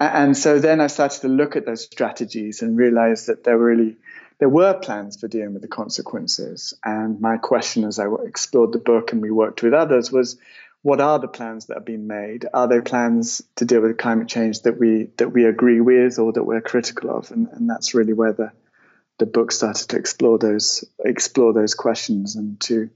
And 0.00 0.36
so 0.36 0.58
then 0.58 0.80
I 0.80 0.86
started 0.86 1.22
to 1.22 1.28
look 1.28 1.56
at 1.56 1.66
those 1.66 1.84
strategies 1.84 2.62
and 2.62 2.76
realize 2.78 3.26
that 3.26 3.44
there 3.44 3.58
really 3.58 3.96
there 4.38 4.48
were 4.48 4.74
plans 4.74 5.18
for 5.18 5.26
dealing 5.26 5.52
with 5.52 5.62
the 5.62 5.68
consequences. 5.68 6.72
And 6.84 7.20
my 7.20 7.38
question 7.38 7.82
as 7.84 7.98
I 7.98 8.06
explored 8.24 8.72
the 8.72 8.78
book 8.78 9.12
and 9.12 9.20
we 9.20 9.32
worked 9.32 9.62
with 9.64 9.74
others 9.74 10.12
was 10.12 10.38
what 10.82 11.00
are 11.00 11.18
the 11.18 11.26
plans 11.26 11.66
that 11.66 11.74
have 11.74 11.84
been 11.84 12.06
made? 12.06 12.46
Are 12.54 12.68
there 12.68 12.82
plans 12.82 13.42
to 13.56 13.64
deal 13.64 13.80
with 13.80 13.98
climate 13.98 14.28
change 14.28 14.62
that 14.62 14.78
we 14.78 15.08
that 15.16 15.30
we 15.30 15.44
agree 15.44 15.80
with 15.80 16.18
or 16.20 16.32
that 16.32 16.44
we're 16.44 16.60
critical 16.60 17.10
of? 17.10 17.32
And, 17.32 17.48
and 17.48 17.68
that's 17.68 17.94
really 17.94 18.12
where 18.12 18.32
the 18.32 18.52
the 19.18 19.26
book 19.26 19.50
started 19.50 19.88
to 19.88 19.96
explore 19.96 20.38
those 20.38 20.84
explore 21.04 21.52
those 21.52 21.74
questions 21.74 22.36
and 22.36 22.60
to 22.60 22.90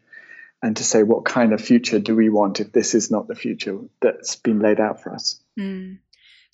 and 0.62 0.76
to 0.76 0.84
say 0.84 1.02
what 1.02 1.24
kind 1.24 1.52
of 1.52 1.60
future 1.60 1.98
do 1.98 2.14
we 2.14 2.28
want 2.28 2.60
if 2.60 2.70
this 2.70 2.94
is 2.94 3.10
not 3.10 3.26
the 3.26 3.34
future 3.34 3.78
that's 4.00 4.36
been 4.36 4.60
laid 4.60 4.78
out 4.78 5.02
for 5.02 5.12
us. 5.12 5.40
Mm. 5.58 5.98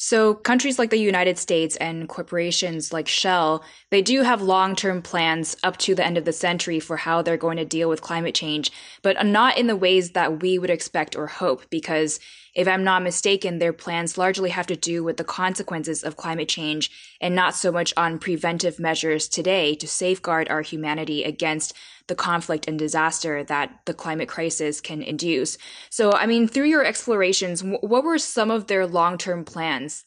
So 0.01 0.33
countries 0.33 0.79
like 0.79 0.91
the 0.91 0.97
United 0.97 1.39
States 1.39 1.75
and 1.75 2.09
corporations 2.09 2.93
like 2.93 3.09
Shell, 3.09 3.65
they 3.91 4.01
do 4.01 4.23
have 4.23 4.41
long-term 4.41 5.03
plans 5.03 5.57
up 5.65 5.77
to 5.79 5.97
the 5.97 6.07
end 6.07 6.17
of 6.17 6.25
the 6.25 6.33
century 6.33 6.79
for 6.79 6.97
how 6.97 7.21
they're 7.21 7.37
going 7.37 7.57
to 7.57 7.65
deal 7.65 7.89
with 7.89 8.01
climate 8.01 8.37
change, 8.37 8.71
but 9.03 9.27
not 9.27 9.59
in 9.59 9.67
the 9.67 9.75
ways 9.75 10.13
that 10.13 10.41
we 10.41 10.57
would 10.57 10.71
expect 10.71 11.17
or 11.17 11.27
hope 11.27 11.69
because 11.69 12.21
if 12.59 12.67
I'm 12.67 12.83
not 12.83 13.05
mistaken, 13.05 13.59
their 13.59 13.73
plans 13.73 14.19
largely 14.19 14.51
have 14.51 14.67
to 14.67 14.75
do 14.75 15.05
with 15.05 15.17
the 15.17 15.23
consequences 15.23 16.03
of 16.03 16.17
climate 16.17 16.49
change 16.49 16.91
and 17.21 17.33
not 17.33 17.55
so 17.55 17.71
much 17.71 17.95
on 17.97 18.19
preventive 18.19 18.81
measures 18.81 19.29
today 19.29 19.77
to 19.77 19.87
safeguard 19.87 20.49
our 20.49 20.63
humanity 20.63 21.23
against 21.23 21.73
the 22.09 22.17
conflict 22.17 22.67
and 22.67 22.77
disaster 22.77 23.45
that 23.45 23.79
the 23.85 23.95
climate 23.95 24.29
crisis 24.29 24.81
can 24.81 25.03
induce. 25.03 25.57
So, 25.89 26.11
I 26.11 26.27
mean, 26.27 26.49
through 26.49 26.65
your 26.65 26.85
explorations, 26.85 27.63
what 27.63 28.03
were 28.03 28.19
some 28.19 28.51
of 28.51 28.67
their 28.67 28.89
long 28.89 29.19
term 29.19 29.45
plans? 29.45 30.05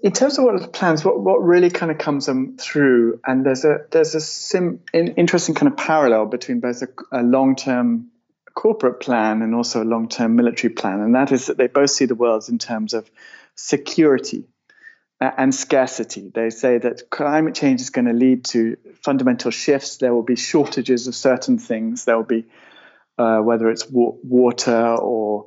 In 0.00 0.12
terms 0.12 0.38
of 0.38 0.44
what 0.44 0.58
the 0.58 0.68
plans, 0.68 1.04
what, 1.04 1.20
what 1.20 1.42
really 1.42 1.68
kind 1.68 1.92
of 1.92 1.98
comes 1.98 2.30
through, 2.58 3.20
and 3.26 3.44
there's 3.44 3.66
a 3.66 3.80
there's 3.90 4.14
a 4.14 4.22
sim, 4.22 4.80
interesting 4.94 5.54
kind 5.54 5.70
of 5.70 5.76
parallel 5.76 6.24
between 6.24 6.60
both 6.60 6.80
a, 6.80 6.88
a 7.12 7.22
long 7.22 7.56
term 7.56 8.10
corporate 8.54 9.00
plan 9.00 9.42
and 9.42 9.54
also 9.54 9.82
a 9.82 9.84
long 9.84 10.08
term 10.08 10.36
military 10.36 10.72
plan. 10.72 11.00
And 11.00 11.14
that 11.14 11.32
is 11.32 11.46
that 11.46 11.56
they 11.56 11.66
both 11.66 11.90
see 11.90 12.06
the 12.06 12.14
world 12.14 12.48
in 12.48 12.58
terms 12.58 12.94
of 12.94 13.10
security 13.56 14.44
and 15.20 15.54
scarcity. 15.54 16.30
They 16.34 16.50
say 16.50 16.78
that 16.78 17.10
climate 17.10 17.54
change 17.54 17.80
is 17.80 17.90
going 17.90 18.06
to 18.06 18.12
lead 18.12 18.44
to 18.46 18.76
fundamental 19.02 19.50
shifts. 19.50 19.96
There 19.96 20.14
will 20.14 20.22
be 20.22 20.36
shortages 20.36 21.06
of 21.06 21.14
certain 21.14 21.58
things. 21.58 22.04
There 22.04 22.16
will 22.16 22.24
be, 22.24 22.46
uh, 23.18 23.38
whether 23.38 23.70
it's 23.70 23.88
wa- 23.88 24.16
water 24.22 24.96
or 24.96 25.46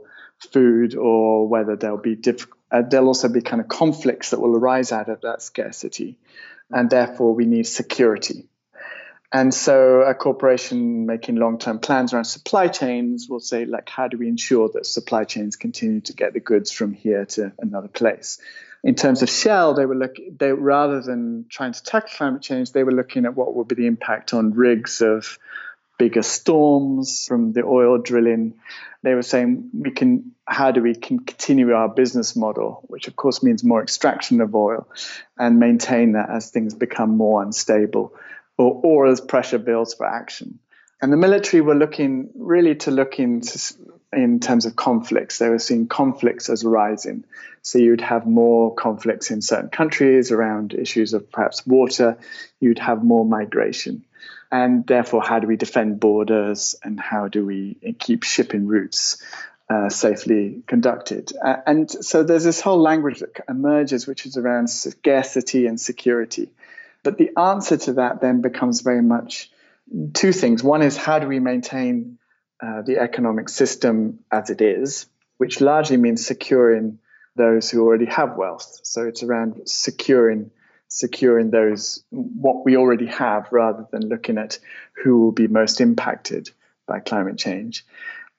food, 0.51 0.95
or 0.95 1.47
whether 1.47 1.75
there'll 1.75 1.97
be 1.97 2.15
diff- 2.15 2.47
uh, 2.71 2.81
there'll 2.81 3.07
also 3.07 3.29
be 3.29 3.41
kind 3.41 3.61
of 3.61 3.67
conflicts 3.67 4.31
that 4.31 4.39
will 4.39 4.55
arise 4.55 4.91
out 4.91 5.09
of 5.09 5.21
that 5.21 5.41
scarcity, 5.41 6.17
and 6.69 6.89
therefore 6.89 7.33
we 7.33 7.45
need 7.45 7.65
security. 7.65 8.47
And 9.31 9.53
so 9.53 10.01
a 10.01 10.13
corporation 10.13 11.05
making 11.05 11.35
long-term 11.35 11.79
plans 11.79 12.13
around 12.13 12.25
supply 12.25 12.69
chains 12.69 13.27
will 13.29 13.41
say, 13.41 13.65
like, 13.65 13.89
how 13.89 14.07
do 14.07 14.17
we 14.17 14.29
ensure 14.29 14.69
that 14.73 14.85
supply 14.85 15.25
chains 15.25 15.57
continue 15.57 15.99
to 16.01 16.13
get 16.13 16.33
the 16.33 16.39
goods 16.39 16.71
from 16.71 16.93
here 16.93 17.25
to 17.25 17.51
another 17.59 17.89
place? 17.89 18.39
In 18.83 18.95
terms 18.95 19.23
of 19.23 19.29
Shell, 19.29 19.73
they 19.73 19.85
were 19.85 19.95
looking, 19.95 20.37
they 20.39 20.53
rather 20.53 21.01
than 21.01 21.45
trying 21.49 21.73
to 21.73 21.83
tackle 21.83 22.09
climate 22.15 22.41
change, 22.41 22.71
they 22.71 22.83
were 22.83 22.93
looking 22.93 23.25
at 23.25 23.35
what 23.35 23.53
would 23.53 23.67
be 23.67 23.75
the 23.75 23.87
impact 23.87 24.33
on 24.33 24.53
rigs 24.53 25.01
of 25.01 25.37
bigger 25.97 26.21
storms 26.21 27.25
from 27.27 27.51
the 27.51 27.63
oil 27.63 27.97
drilling. 27.97 28.53
They 29.03 29.13
were 29.13 29.23
saying 29.23 29.71
we 29.73 29.91
can 29.91 30.31
how 30.45 30.71
do 30.71 30.81
we 30.81 30.95
continue 30.95 31.73
our 31.73 31.89
business 31.89 32.35
model, 32.35 32.83
which 32.87 33.07
of 33.07 33.15
course 33.15 33.43
means 33.43 33.63
more 33.63 33.81
extraction 33.81 34.39
of 34.41 34.55
oil, 34.55 34.87
and 35.37 35.59
maintain 35.59 36.13
that 36.13 36.29
as 36.29 36.49
things 36.49 36.73
become 36.73 37.17
more 37.17 37.43
unstable 37.43 38.13
or, 38.57 38.81
or 38.83 39.07
as 39.07 39.21
pressure 39.21 39.59
builds 39.59 39.93
for 39.93 40.05
action. 40.05 40.59
And 41.01 41.13
the 41.13 41.17
military 41.17 41.61
were 41.61 41.75
looking 41.75 42.29
really 42.35 42.75
to 42.75 42.91
look 42.91 43.19
into 43.19 43.59
in 44.11 44.39
terms 44.39 44.65
of 44.65 44.75
conflicts. 44.75 45.37
They 45.37 45.49
were 45.49 45.59
seeing 45.59 45.87
conflicts 45.87 46.49
as 46.49 46.63
rising. 46.63 47.25
So 47.61 47.77
you'd 47.77 48.01
have 48.01 48.25
more 48.25 48.73
conflicts 48.73 49.29
in 49.29 49.41
certain 49.41 49.69
countries 49.69 50.31
around 50.31 50.73
issues 50.73 51.13
of 51.13 51.31
perhaps 51.31 51.67
water. 51.67 52.17
You'd 52.59 52.79
have 52.79 53.03
more 53.03 53.25
migration. 53.25 54.05
And 54.51 54.87
therefore, 54.87 55.21
how 55.21 55.39
do 55.39 55.47
we 55.47 55.57
defend 55.57 55.99
borders 55.99 56.75
and 56.81 56.99
how 56.99 57.27
do 57.27 57.45
we 57.45 57.95
keep 57.99 58.23
shipping 58.23 58.65
routes 58.65 59.21
uh, 59.69 59.89
safely 59.89 60.63
conducted? 60.65 61.33
Uh, 61.43 61.57
and 61.67 61.91
so 61.91 62.23
there's 62.23 62.45
this 62.45 62.61
whole 62.61 62.81
language 62.81 63.19
that 63.19 63.41
emerges, 63.49 64.07
which 64.07 64.25
is 64.25 64.37
around 64.37 64.69
scarcity 64.69 65.67
and 65.67 65.79
security. 65.79 66.49
But 67.07 67.17
the 67.17 67.31
answer 67.39 67.77
to 67.77 67.93
that 67.93 68.19
then 68.19 68.41
becomes 68.41 68.81
very 68.81 69.01
much 69.01 69.49
two 70.13 70.33
things. 70.33 70.61
One 70.61 70.81
is 70.81 70.97
how 70.97 71.19
do 71.19 71.27
we 71.27 71.39
maintain 71.39 72.17
uh, 72.61 72.81
the 72.81 72.97
economic 72.97 73.47
system 73.47 74.19
as 74.29 74.49
it 74.49 74.59
is, 74.59 75.05
which 75.37 75.61
largely 75.61 75.95
means 75.95 76.25
securing 76.25 76.99
those 77.37 77.69
who 77.69 77.81
already 77.81 78.07
have 78.07 78.35
wealth. 78.35 78.81
So 78.83 79.07
it's 79.07 79.23
around 79.23 79.69
securing 79.69 80.51
securing 80.89 81.49
those 81.49 82.03
what 82.09 82.65
we 82.65 82.75
already 82.75 83.05
have 83.05 83.47
rather 83.53 83.87
than 83.89 84.09
looking 84.09 84.37
at 84.37 84.59
who 85.01 85.21
will 85.21 85.31
be 85.31 85.47
most 85.47 85.79
impacted 85.79 86.51
by 86.87 86.99
climate 86.99 87.37
change. 87.37 87.85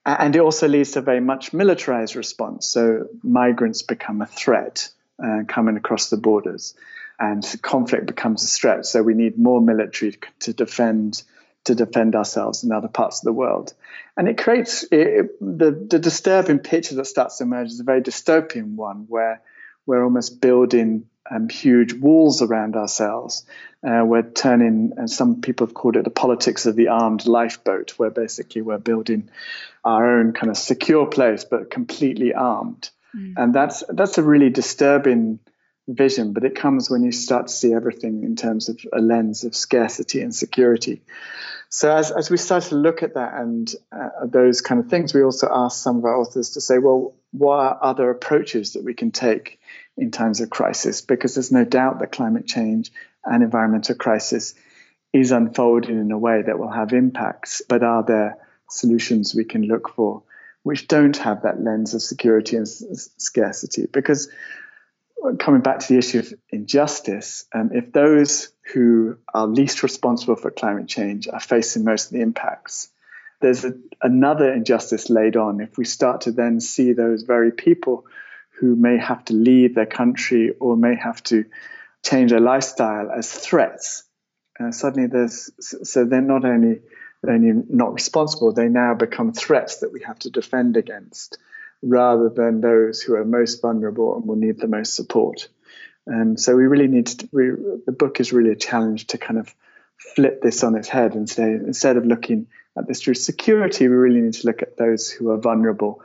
And 0.05 0.37
it 0.37 0.41
also 0.41 0.69
leads 0.69 0.91
to 0.91 0.99
a 0.99 1.03
very 1.11 1.21
much 1.21 1.55
militarized 1.55 2.17
response. 2.17 2.69
So 2.69 3.07
migrants 3.23 3.81
become 3.81 4.21
a 4.21 4.27
threat 4.27 4.91
uh, 5.25 5.45
coming 5.49 5.79
across 5.79 6.11
the 6.11 6.19
borders 6.19 6.75
and 7.19 7.45
conflict 7.63 8.07
becomes 8.07 8.45
a 8.45 8.47
threat. 8.47 8.87
So 8.87 9.03
we 9.03 9.15
need 9.15 9.39
more 9.39 9.61
military 9.61 10.19
to 10.41 10.53
defend 10.53 11.23
to 11.65 11.75
defend 11.75 12.15
ourselves 12.15 12.65
in 12.65 12.73
other 12.73 12.89
parts 12.89 13.21
of 13.21 13.25
the 13.25 13.33
world. 13.33 13.75
And 14.17 14.29
it 14.29 14.39
creates 14.39 14.85
it, 14.91 15.39
the, 15.41 15.71
the 15.71 15.99
disturbing 15.99 16.61
picture 16.61 16.95
that 16.95 17.07
starts 17.07 17.39
to 17.39 17.45
emerge 17.45 17.69
is 17.69 17.81
a 17.81 17.85
very 17.85 18.01
dystopian 18.01 18.77
one 18.77 19.05
where 19.09 19.43
we're 19.85 20.03
almost 20.03 20.41
building 20.41 21.07
um, 21.31 21.49
huge 21.49 21.93
walls 21.93 22.41
around 22.43 22.75
ourselves. 22.75 23.45
Uh, 23.87 24.03
we're 24.05 24.23
turning, 24.23 24.93
and 24.97 25.11
some 25.11 25.41
people 25.41 25.67
have 25.67 25.75
called 25.75 25.97
it 25.97 26.05
the 26.05 26.11
politics 26.11 26.65
of 26.67 26.75
the 26.75 26.89
armed 26.89 27.27
lifeboat, 27.27 27.99
where 27.99 28.11
basically 28.11 28.63
we're 28.63 28.79
building 28.79 29.29
our 29.85 30.19
own 30.19 30.33
kind 30.33 30.51
of 30.51 30.57
secure 30.57 31.07
place, 31.07 31.45
but 31.45 31.71
completely 31.71 32.33
armed. 32.35 32.91
Mm. 33.15 33.35
And 33.37 33.55
that's 33.55 33.85
that's 33.89 34.19
a 34.19 34.23
really 34.23 34.51
disturbing 34.51 35.39
vision, 35.89 36.33
but 36.33 36.45
it 36.45 36.55
comes 36.55 36.91
when 36.91 37.03
you 37.03 37.11
start 37.11 37.49
to 37.49 37.53
see 37.53 37.73
everything 37.73 38.23
in 38.23 38.37
terms 38.37 38.69
of 38.69 38.79
a 38.93 39.01
lens 39.01 39.45
of 39.45 39.57
scarcity 39.57 40.21
and 40.21 40.35
security. 40.35 41.03
So 41.71 41.95
as, 41.95 42.11
as 42.11 42.31
we 42.31 42.37
start 42.37 42.65
to 42.65 42.77
look 42.77 43.03
at 43.03 43.15
that 43.15 43.35
and 43.35 43.75
uh, 43.91 44.27
those 44.27 44.61
kind 44.61 44.81
of 44.81 44.89
things, 44.89 45.13
we 45.13 45.23
also 45.23 45.49
ask 45.51 45.83
some 45.83 45.99
of 45.99 46.05
our 46.05 46.17
authors 46.17 46.51
to 46.51 46.61
say, 46.61 46.79
well, 46.79 47.15
what 47.33 47.57
are 47.57 47.79
other 47.83 48.11
approaches 48.11 48.75
that 48.75 48.85
we 48.85 48.95
can 48.95 49.11
take 49.11 49.59
in 49.97 50.11
times 50.11 50.41
of 50.41 50.51
crisis? 50.51 51.01
Because 51.01 51.35
there's 51.35 51.53
no 51.53 51.65
doubt 51.65 51.99
that 51.99 52.13
climate 52.13 52.47
change 52.47 52.91
and 53.25 53.43
environmental 53.43 53.97
crisis 53.97 54.55
is 55.13 55.33
unfolding 55.33 55.99
in 55.99 56.11
a 56.11 56.19
way 56.19 56.43
that 56.43 56.59
will 56.59 56.71
have 56.71 56.93
impacts. 56.93 57.63
But 57.67 57.83
are 57.83 58.03
there 58.03 58.39
solutions 58.71 59.35
we 59.35 59.45
can 59.45 59.63
look 59.63 59.95
for 59.95 60.23
which 60.63 60.89
don't 60.89 61.17
have 61.17 61.43
that 61.43 61.63
lens 61.63 61.95
of 61.95 62.03
security 62.03 62.57
and 62.57 62.67
s- 62.67 63.11
scarcity? 63.17 63.87
Because 63.91 64.31
coming 65.39 65.61
back 65.61 65.81
to 65.81 65.93
the 65.93 65.99
issue 65.99 66.21
of 66.21 66.33
injustice, 66.51 67.45
um, 67.55 67.71
if 67.73 67.93
those 67.93 68.49
who 68.73 69.19
are 69.33 69.47
least 69.47 69.83
responsible 69.83 70.37
for 70.37 70.51
climate 70.51 70.89
change 70.89 71.29
are 71.29 71.41
facing 71.41 71.85
most 71.85 72.07
of 72.07 72.13
the 72.13 72.21
impacts, 72.21 72.91
there's 73.41 73.65
a, 73.65 73.73
another 74.03 74.53
injustice 74.53 75.11
laid 75.11 75.37
on 75.37 75.61
if 75.61 75.79
we 75.79 75.85
start 75.85 76.23
to 76.23 76.33
then 76.33 76.61
see 76.61 76.93
those 76.93 77.23
very 77.23 77.53
people 77.53 78.07
who 78.59 78.75
may 78.75 78.99
have 78.99 79.25
to 79.27 79.35
leave 79.35 79.75
their 79.75 79.87
country 79.87 80.53
or 80.59 80.77
may 80.77 80.97
have 80.97 81.23
to 81.25 81.45
change 82.05 82.31
their 82.31 82.41
lifestyle 82.41 83.11
as 83.11 83.31
threats. 83.33 84.05
Uh, 84.59 84.73
suddenly, 84.73 85.09
there's 85.09 85.51
so 85.61 86.05
they're 86.05 86.21
not 86.21 86.45
only 86.45 86.81
only 87.27 87.63
not 87.69 87.95
responsible; 87.95 88.53
they 88.53 88.69
now 88.69 88.95
become 88.95 89.33
threats 89.33 89.79
that 89.79 89.93
we 89.93 90.03
have 90.03 90.19
to 90.21 90.31
defend 90.31 90.77
against. 90.77 91.39
Rather 91.83 92.29
than 92.29 92.61
those 92.61 93.01
who 93.01 93.15
are 93.15 93.25
most 93.25 93.63
vulnerable 93.63 94.17
and 94.17 94.27
will 94.27 94.37
need 94.37 94.59
the 94.59 94.69
most 94.69 94.95
support. 94.95 95.49
And 96.07 96.41
so 96.41 96.57
we 96.57 96.65
really 96.67 96.89
need 96.89 97.07
to, 97.07 97.29
we, 97.33 97.51
the 97.87 97.93
book 97.93 98.21
is 98.21 98.33
really 98.33 98.51
a 98.51 98.57
challenge 98.57 99.09
to 99.09 99.19
kind 99.19 99.39
of 99.39 99.55
flip 99.97 100.43
this 100.43 100.65
on 100.65 100.75
its 100.75 100.89
head 100.89 101.15
and 101.15 101.29
say, 101.29 101.53
instead 101.53 101.97
of 101.97 102.07
looking 102.07 102.47
at 102.77 102.87
this 102.87 103.03
through 103.03 103.15
security, 103.15 103.89
we 103.89 103.95
really 103.95 104.21
need 104.21 104.35
to 104.35 104.47
look 104.47 104.63
at 104.63 104.77
those 104.77 105.11
who 105.11 105.31
are 105.31 105.39
vulnerable 105.39 106.03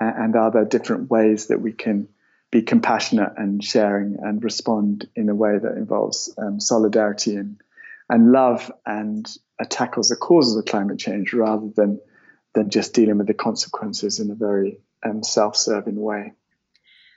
and, 0.00 0.36
are 0.36 0.50
there 0.50 0.64
different 0.64 1.10
ways 1.10 1.48
that 1.48 1.60
we 1.60 1.72
can 1.72 2.08
be 2.50 2.62
compassionate 2.62 3.32
and 3.36 3.62
sharing 3.62 4.18
and 4.20 4.42
respond 4.42 5.08
in 5.14 5.28
a 5.28 5.34
way 5.34 5.58
that 5.58 5.76
involves 5.76 6.34
um, 6.38 6.60
solidarity 6.60 7.36
and, 7.36 7.60
and 8.08 8.32
love 8.32 8.70
and 8.84 9.26
uh, 9.60 9.64
tackles 9.68 10.08
the 10.08 10.16
causes 10.16 10.56
of 10.56 10.64
climate 10.64 10.98
change 10.98 11.32
rather 11.32 11.68
than 11.76 12.00
than 12.54 12.70
just 12.70 12.94
dealing 12.94 13.18
with 13.18 13.26
the 13.26 13.34
consequences 13.34 14.20
in 14.20 14.30
a 14.30 14.34
very 14.34 14.80
um, 15.04 15.22
self-serving 15.22 16.00
way. 16.00 16.32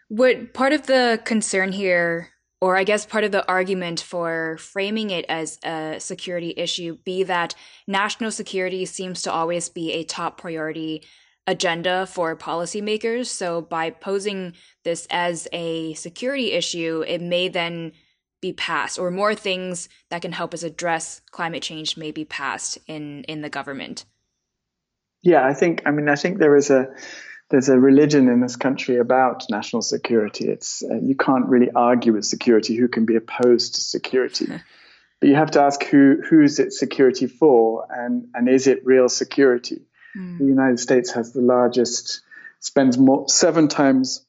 Would 0.09 0.53
part 0.53 0.73
of 0.73 0.87
the 0.87 1.19
concern 1.25 1.71
here, 1.71 2.29
or 2.61 2.77
I 2.77 2.83
guess 2.83 3.05
part 3.05 3.23
of 3.23 3.31
the 3.31 3.47
argument 3.47 3.99
for 3.99 4.57
framing 4.59 5.09
it 5.09 5.25
as 5.27 5.59
a 5.63 5.97
security 5.99 6.53
issue, 6.55 6.97
be 7.03 7.23
that 7.23 7.55
national 7.87 8.31
security 8.31 8.85
seems 8.85 9.23
to 9.23 9.31
always 9.31 9.67
be 9.69 9.93
a 9.93 10.03
top 10.03 10.39
priority 10.39 11.03
agenda 11.47 12.05
for 12.07 12.35
policymakers. 12.35 13.27
So 13.27 13.61
by 13.61 13.89
posing 13.89 14.53
this 14.83 15.07
as 15.09 15.47
a 15.51 15.93
security 15.95 16.53
issue, 16.53 17.03
it 17.07 17.21
may 17.21 17.49
then 17.49 17.91
be 18.41 18.53
passed, 18.53 18.99
or 18.99 19.09
more 19.11 19.33
things 19.33 19.89
that 20.09 20.21
can 20.21 20.31
help 20.31 20.53
us 20.53 20.63
address 20.63 21.21
climate 21.31 21.63
change 21.63 21.97
may 21.97 22.11
be 22.11 22.25
passed 22.25 22.77
in 22.87 23.23
in 23.23 23.41
the 23.41 23.49
government. 23.49 24.05
Yeah, 25.25 25.43
I 25.43 25.55
think. 25.55 25.81
I 25.87 25.91
mean, 25.91 26.07
I 26.07 26.15
think 26.15 26.37
there 26.37 26.55
is 26.55 26.69
a 26.69 26.87
there's 27.49 27.67
a 27.67 27.79
religion 27.79 28.29
in 28.29 28.41
this 28.41 28.55
country 28.55 28.97
about 28.97 29.43
national 29.49 29.81
security. 29.81 30.47
It's 30.47 30.83
uh, 30.83 30.99
you 31.01 31.15
can't 31.15 31.47
really 31.47 31.71
argue 31.75 32.13
with 32.13 32.25
security. 32.25 32.75
Who 32.75 32.87
can 32.87 33.05
be 33.05 33.15
opposed 33.15 33.75
to 33.75 33.81
security? 33.81 34.45
but 35.19 35.29
you 35.29 35.35
have 35.35 35.49
to 35.51 35.61
ask 35.61 35.83
who 35.83 36.21
who's 36.29 36.59
it 36.59 36.73
security 36.73 37.25
for, 37.25 37.87
and 37.89 38.27
and 38.35 38.47
is 38.47 38.67
it 38.67 38.85
real 38.85 39.09
security? 39.09 39.81
Mm. 40.15 40.37
The 40.37 40.45
United 40.45 40.79
States 40.79 41.11
has 41.13 41.33
the 41.33 41.41
largest, 41.41 42.21
spends 42.59 42.95
more 42.99 43.27
seven 43.27 43.67
times. 43.67 44.23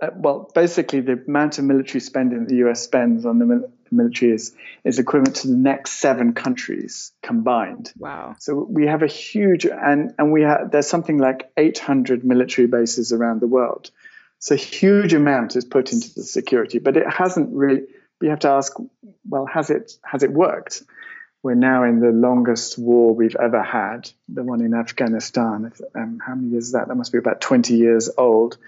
Uh, 0.00 0.08
well, 0.14 0.50
basically, 0.54 1.00
the 1.00 1.22
amount 1.26 1.58
of 1.58 1.64
military 1.64 2.00
spending 2.00 2.46
the 2.46 2.56
U.S. 2.56 2.82
spends 2.82 3.26
on 3.26 3.38
the 3.38 3.70
military 3.90 4.32
is 4.32 4.54
is 4.84 4.98
equivalent 4.98 5.36
to 5.36 5.48
the 5.48 5.56
next 5.56 5.92
seven 5.92 6.32
countries 6.32 7.12
combined. 7.22 7.92
Wow! 7.98 8.36
So 8.38 8.54
we 8.54 8.86
have 8.86 9.02
a 9.02 9.06
huge 9.06 9.66
and 9.66 10.14
and 10.18 10.32
we 10.32 10.42
have 10.42 10.70
there's 10.70 10.86
something 10.86 11.18
like 11.18 11.50
800 11.56 12.24
military 12.24 12.66
bases 12.66 13.12
around 13.12 13.40
the 13.40 13.46
world. 13.46 13.90
So 14.38 14.54
a 14.54 14.58
huge 14.58 15.12
amount 15.12 15.56
is 15.56 15.66
put 15.66 15.92
into 15.92 16.14
the 16.14 16.22
security, 16.22 16.78
but 16.78 16.96
it 16.96 17.08
hasn't 17.08 17.50
really. 17.52 17.82
We 18.22 18.28
have 18.28 18.40
to 18.40 18.48
ask, 18.50 18.74
well, 19.28 19.46
has 19.46 19.70
it 19.70 19.92
has 20.02 20.22
it 20.22 20.30
worked? 20.30 20.82
We're 21.42 21.54
now 21.54 21.84
in 21.84 22.00
the 22.00 22.10
longest 22.10 22.78
war 22.78 23.14
we've 23.14 23.36
ever 23.36 23.62
had, 23.62 24.10
the 24.28 24.42
one 24.42 24.60
in 24.60 24.74
Afghanistan. 24.74 25.72
Um, 25.94 26.18
how 26.24 26.34
many 26.34 26.48
years 26.48 26.66
is 26.66 26.72
that? 26.72 26.88
That 26.88 26.96
must 26.96 27.12
be 27.12 27.18
about 27.18 27.40
20 27.40 27.76
years 27.76 28.10
old 28.18 28.58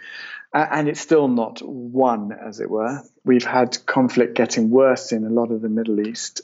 and 0.55 0.89
it's 0.89 1.01
still 1.01 1.29
not 1.29 1.63
won, 1.63 2.33
as 2.33 2.61
it 2.61 2.71
were. 2.71 3.03
We've 3.25 3.45
had 3.45 3.85
conflict 3.87 4.35
getting 4.35 4.71
worse 4.71 5.13
in 5.13 5.25
a 5.25 5.31
lot 5.31 5.51
of 5.51 5.63
the 5.63 5.69
Middle 5.69 6.01
East. 6.07 6.43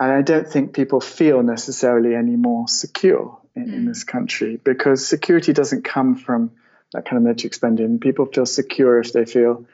And 0.00 0.12
I 0.12 0.22
don't 0.22 0.48
think 0.48 0.72
people 0.72 1.00
feel 1.00 1.42
necessarily 1.42 2.14
any 2.14 2.36
more 2.36 2.68
secure 2.68 3.38
in, 3.54 3.66
mm. 3.66 3.74
in 3.74 3.84
this 3.86 4.04
country 4.04 4.58
because 4.62 5.06
security 5.06 5.52
doesn't 5.52 5.84
come 5.84 6.14
from 6.16 6.52
that 6.92 7.04
kind 7.04 7.18
of 7.18 7.24
military 7.24 7.52
spending. 7.52 7.98
People 7.98 8.26
feel 8.26 8.46
secure 8.46 9.00
if 9.00 9.12
they 9.12 9.24
feel 9.24 9.66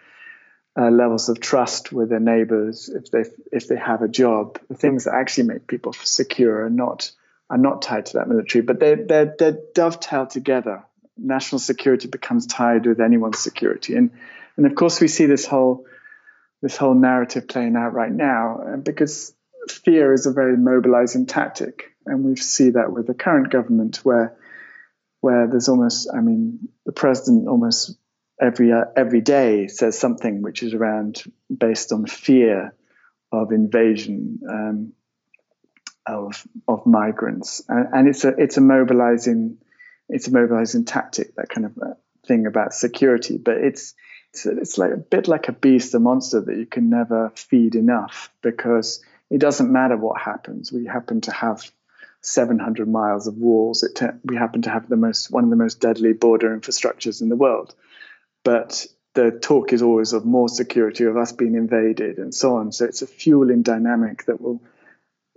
uh, 0.77 0.91
levels 0.91 1.29
of 1.29 1.39
trust 1.39 1.93
with 1.93 2.09
their 2.09 2.21
neighbors, 2.21 2.89
if 2.89 3.11
they 3.11 3.25
if 3.53 3.69
they 3.69 3.77
have 3.77 4.03
a 4.03 4.09
job. 4.09 4.59
The 4.69 4.75
things 4.75 5.05
that 5.05 5.15
actually 5.15 5.45
make 5.45 5.67
people 5.69 5.93
secure 5.93 6.65
are 6.65 6.71
not 6.71 7.13
are 7.49 7.59
not 7.59 7.83
tied 7.83 8.07
to 8.07 8.13
that 8.15 8.29
military, 8.29 8.63
but 8.63 8.81
they 8.81 8.97
they 8.97 9.31
they 9.39 9.53
dovetail 9.75 10.27
together 10.27 10.85
national 11.17 11.59
security 11.59 12.09
becomes 12.09 12.47
tied 12.47 12.87
with 12.87 13.01
anyone's 13.01 13.39
security. 13.39 13.97
And 13.97 14.11
and 14.57 14.67
of 14.67 14.75
course 14.75 15.01
we 15.01 15.09
see 15.09 15.27
this 15.27 15.47
whole 15.47 15.87
this 16.63 16.77
whole 16.77 16.95
narrative 16.95 17.49
playing 17.49 17.77
out 17.77 17.93
right 17.93 18.13
now 18.13 18.77
because 18.83 19.35
fear 19.69 20.13
is 20.13 20.27
a 20.27 20.33
very 20.33 20.57
mobilizing 20.57 21.27
tactic, 21.27 21.95
and 22.07 22.25
we 22.25 22.37
see 22.37 22.71
that 22.71 22.93
with 22.93 23.07
the 23.07 23.15
current 23.15 23.51
government 23.51 23.97
where 23.99 24.37
where 25.21 25.47
there's 25.47 25.69
almost 25.69 26.09
I 26.13 26.21
mean 26.21 26.69
the 26.85 26.93
president 26.93 27.49
almost 27.49 27.97
every 28.41 28.73
uh, 28.73 28.85
every 28.97 29.21
day 29.21 29.69
says 29.69 29.99
something 29.99 30.43
which 30.43 30.63
is 30.63 30.75
around 30.75 31.23
based 31.55 31.93
on 31.93 32.07
fear 32.07 32.75
of 33.33 33.53
invasion. 33.53 34.41
Um, 34.49 34.93
of 36.07 36.47
of 36.69 36.85
migrants, 36.85 37.63
and, 37.67 37.89
and, 37.95 38.09
it's 38.09 38.25
a 38.25 38.29
it's 38.37 38.59
a 38.59 38.61
mobilizing 38.61 39.57
it's 40.09 40.29
a 40.29 40.33
mobilizing 40.33 40.85
tactic, 40.85 41.35
that 41.37 41.49
kind 41.49 41.67
of 41.67 41.79
uh, 41.79 41.95
thing 42.27 42.47
about 42.47 42.75
security. 42.75 43.39
But 43.39 43.59
it's 43.59 43.95
it's, 44.45 44.79
like 44.79 44.93
a 44.93 44.97
bit 44.97 45.29
like 45.29 45.49
a 45.49 45.53
beast, 45.53 45.95
a 45.95 46.01
monster 46.01 46.41
that 46.41 46.57
you 46.57 46.67
can 46.67 46.91
never 46.91 47.31
feed 47.37 47.75
enough 47.75 48.31
because 48.43 49.03
it 49.31 49.39
doesn't 49.39 49.73
matter 49.73 49.97
what 49.97 50.21
happens. 50.21 50.73
We 50.73 50.87
happen 50.87 51.21
to 51.23 51.33
have 51.33 51.63
700 52.23 52.89
miles 52.89 53.27
of 53.27 53.37
walls. 53.37 53.89
Te- 53.95 54.07
we 54.25 54.37
happen 54.37 54.63
to 54.63 54.71
have 54.71 54.89
the 54.89 54.97
most 54.97 55.31
one 55.31 55.45
of 55.45 55.51
the 55.51 55.57
most 55.57 55.81
deadly 55.81 56.13
border 56.13 56.57
infrastructures 56.59 57.21
in 57.21 57.29
the 57.29 57.37
world. 57.37 57.75
But 58.43 58.87
the 59.15 59.31
talk 59.31 59.73
is 59.73 59.83
always 59.83 60.13
of 60.13 60.25
more 60.25 60.49
security, 60.49 61.05
of 61.05 61.17
us 61.17 61.33
being 61.33 61.55
invaded, 61.55 62.19
and 62.19 62.35
so 62.35 62.57
on. 62.57 62.73
So 62.73 62.85
it's 62.85 63.03
a 63.03 63.07
fueling 63.07 63.63
dynamic 63.63 64.27
that 64.27 64.41
will 64.41 64.63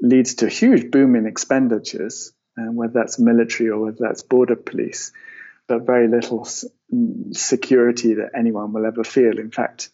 leads 0.02 0.36
to 0.36 0.48
huge 0.48 0.92
boom 0.92 1.16
in 1.16 1.26
expenditures 1.26 2.32
uh, 2.58 2.72
whether 2.72 2.94
that's 2.94 3.20
military 3.20 3.70
or 3.70 3.80
whether 3.80 3.98
that's 4.00 4.24
border 4.24 4.56
police, 4.56 5.12
but 5.68 5.86
very 5.86 6.08
little 6.08 6.48
security 7.32 8.16
that 8.16 8.32
anyone 8.36 8.74
will 8.74 8.86
ever 8.86 9.04
feel. 9.04 9.38
In 9.38 9.52
fact, 9.52 9.90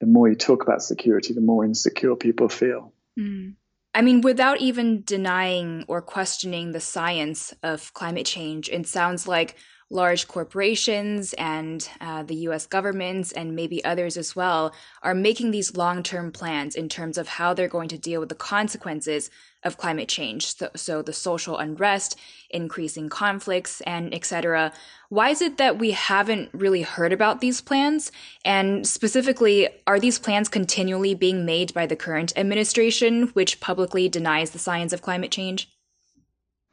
the 0.00 0.06
more 0.06 0.28
you 0.28 0.34
talk 0.34 0.62
about 0.62 0.82
security, 0.82 1.34
the 1.34 1.40
more 1.40 1.64
insecure 1.64 2.16
people 2.16 2.48
feel. 2.48 2.92
Mm. 3.18 3.54
I 3.94 4.02
mean, 4.02 4.22
without 4.22 4.60
even 4.60 5.02
denying 5.04 5.84
or 5.86 6.02
questioning 6.02 6.72
the 6.72 6.80
science 6.80 7.54
of 7.62 7.94
climate 7.94 8.26
change, 8.26 8.68
it 8.68 8.86
sounds 8.88 9.28
like 9.28 9.56
large 9.94 10.26
corporations 10.26 11.32
and 11.34 11.88
uh, 12.00 12.24
the 12.24 12.34
US 12.48 12.66
governments 12.66 13.30
and 13.32 13.54
maybe 13.54 13.82
others 13.84 14.16
as 14.16 14.34
well 14.34 14.74
are 15.02 15.14
making 15.14 15.52
these 15.52 15.76
long 15.76 16.02
term 16.02 16.32
plans 16.32 16.74
in 16.74 16.88
terms 16.88 17.16
of 17.16 17.28
how 17.28 17.54
they're 17.54 17.68
going 17.68 17.88
to 17.88 17.98
deal 17.98 18.20
with 18.20 18.28
the 18.28 18.34
consequences 18.34 19.30
of 19.62 19.78
climate 19.78 20.08
change. 20.08 20.54
So, 20.56 20.68
so 20.76 21.00
the 21.00 21.12
social 21.12 21.56
unrest, 21.56 22.18
increasing 22.50 23.08
conflicts, 23.08 23.80
and 23.82 24.12
etc. 24.12 24.72
Why 25.08 25.30
is 25.30 25.40
it 25.40 25.58
that 25.58 25.78
we 25.78 25.92
haven't 25.92 26.50
really 26.52 26.82
heard 26.82 27.12
about 27.12 27.40
these 27.40 27.60
plans? 27.60 28.12
And 28.44 28.86
specifically, 28.86 29.68
are 29.86 30.00
these 30.00 30.18
plans 30.18 30.48
continually 30.48 31.14
being 31.14 31.46
made 31.46 31.72
by 31.72 31.86
the 31.86 31.96
current 31.96 32.32
administration, 32.36 33.28
which 33.28 33.60
publicly 33.60 34.08
denies 34.08 34.50
the 34.50 34.58
science 34.58 34.92
of 34.92 35.02
climate 35.02 35.30
change? 35.30 35.70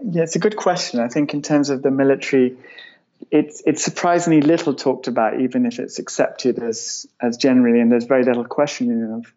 Yeah, 0.03 0.23
it's 0.23 0.35
a 0.35 0.39
good 0.39 0.55
question. 0.55 0.99
I 0.99 1.07
think 1.07 1.33
in 1.33 1.41
terms 1.41 1.69
of 1.69 1.83
the 1.83 1.91
military 1.91 2.57
it's 3.29 3.61
it's 3.65 3.83
surprisingly 3.83 4.41
little 4.41 4.73
talked 4.73 5.07
about, 5.07 5.39
even 5.41 5.65
if 5.65 5.79
it's 5.79 5.99
accepted 5.99 6.59
as 6.59 7.05
as 7.19 7.37
generally, 7.37 7.79
and 7.79 7.91
there's 7.91 8.05
very 8.05 8.23
little 8.23 8.45
questioning 8.45 9.13
of 9.13 9.33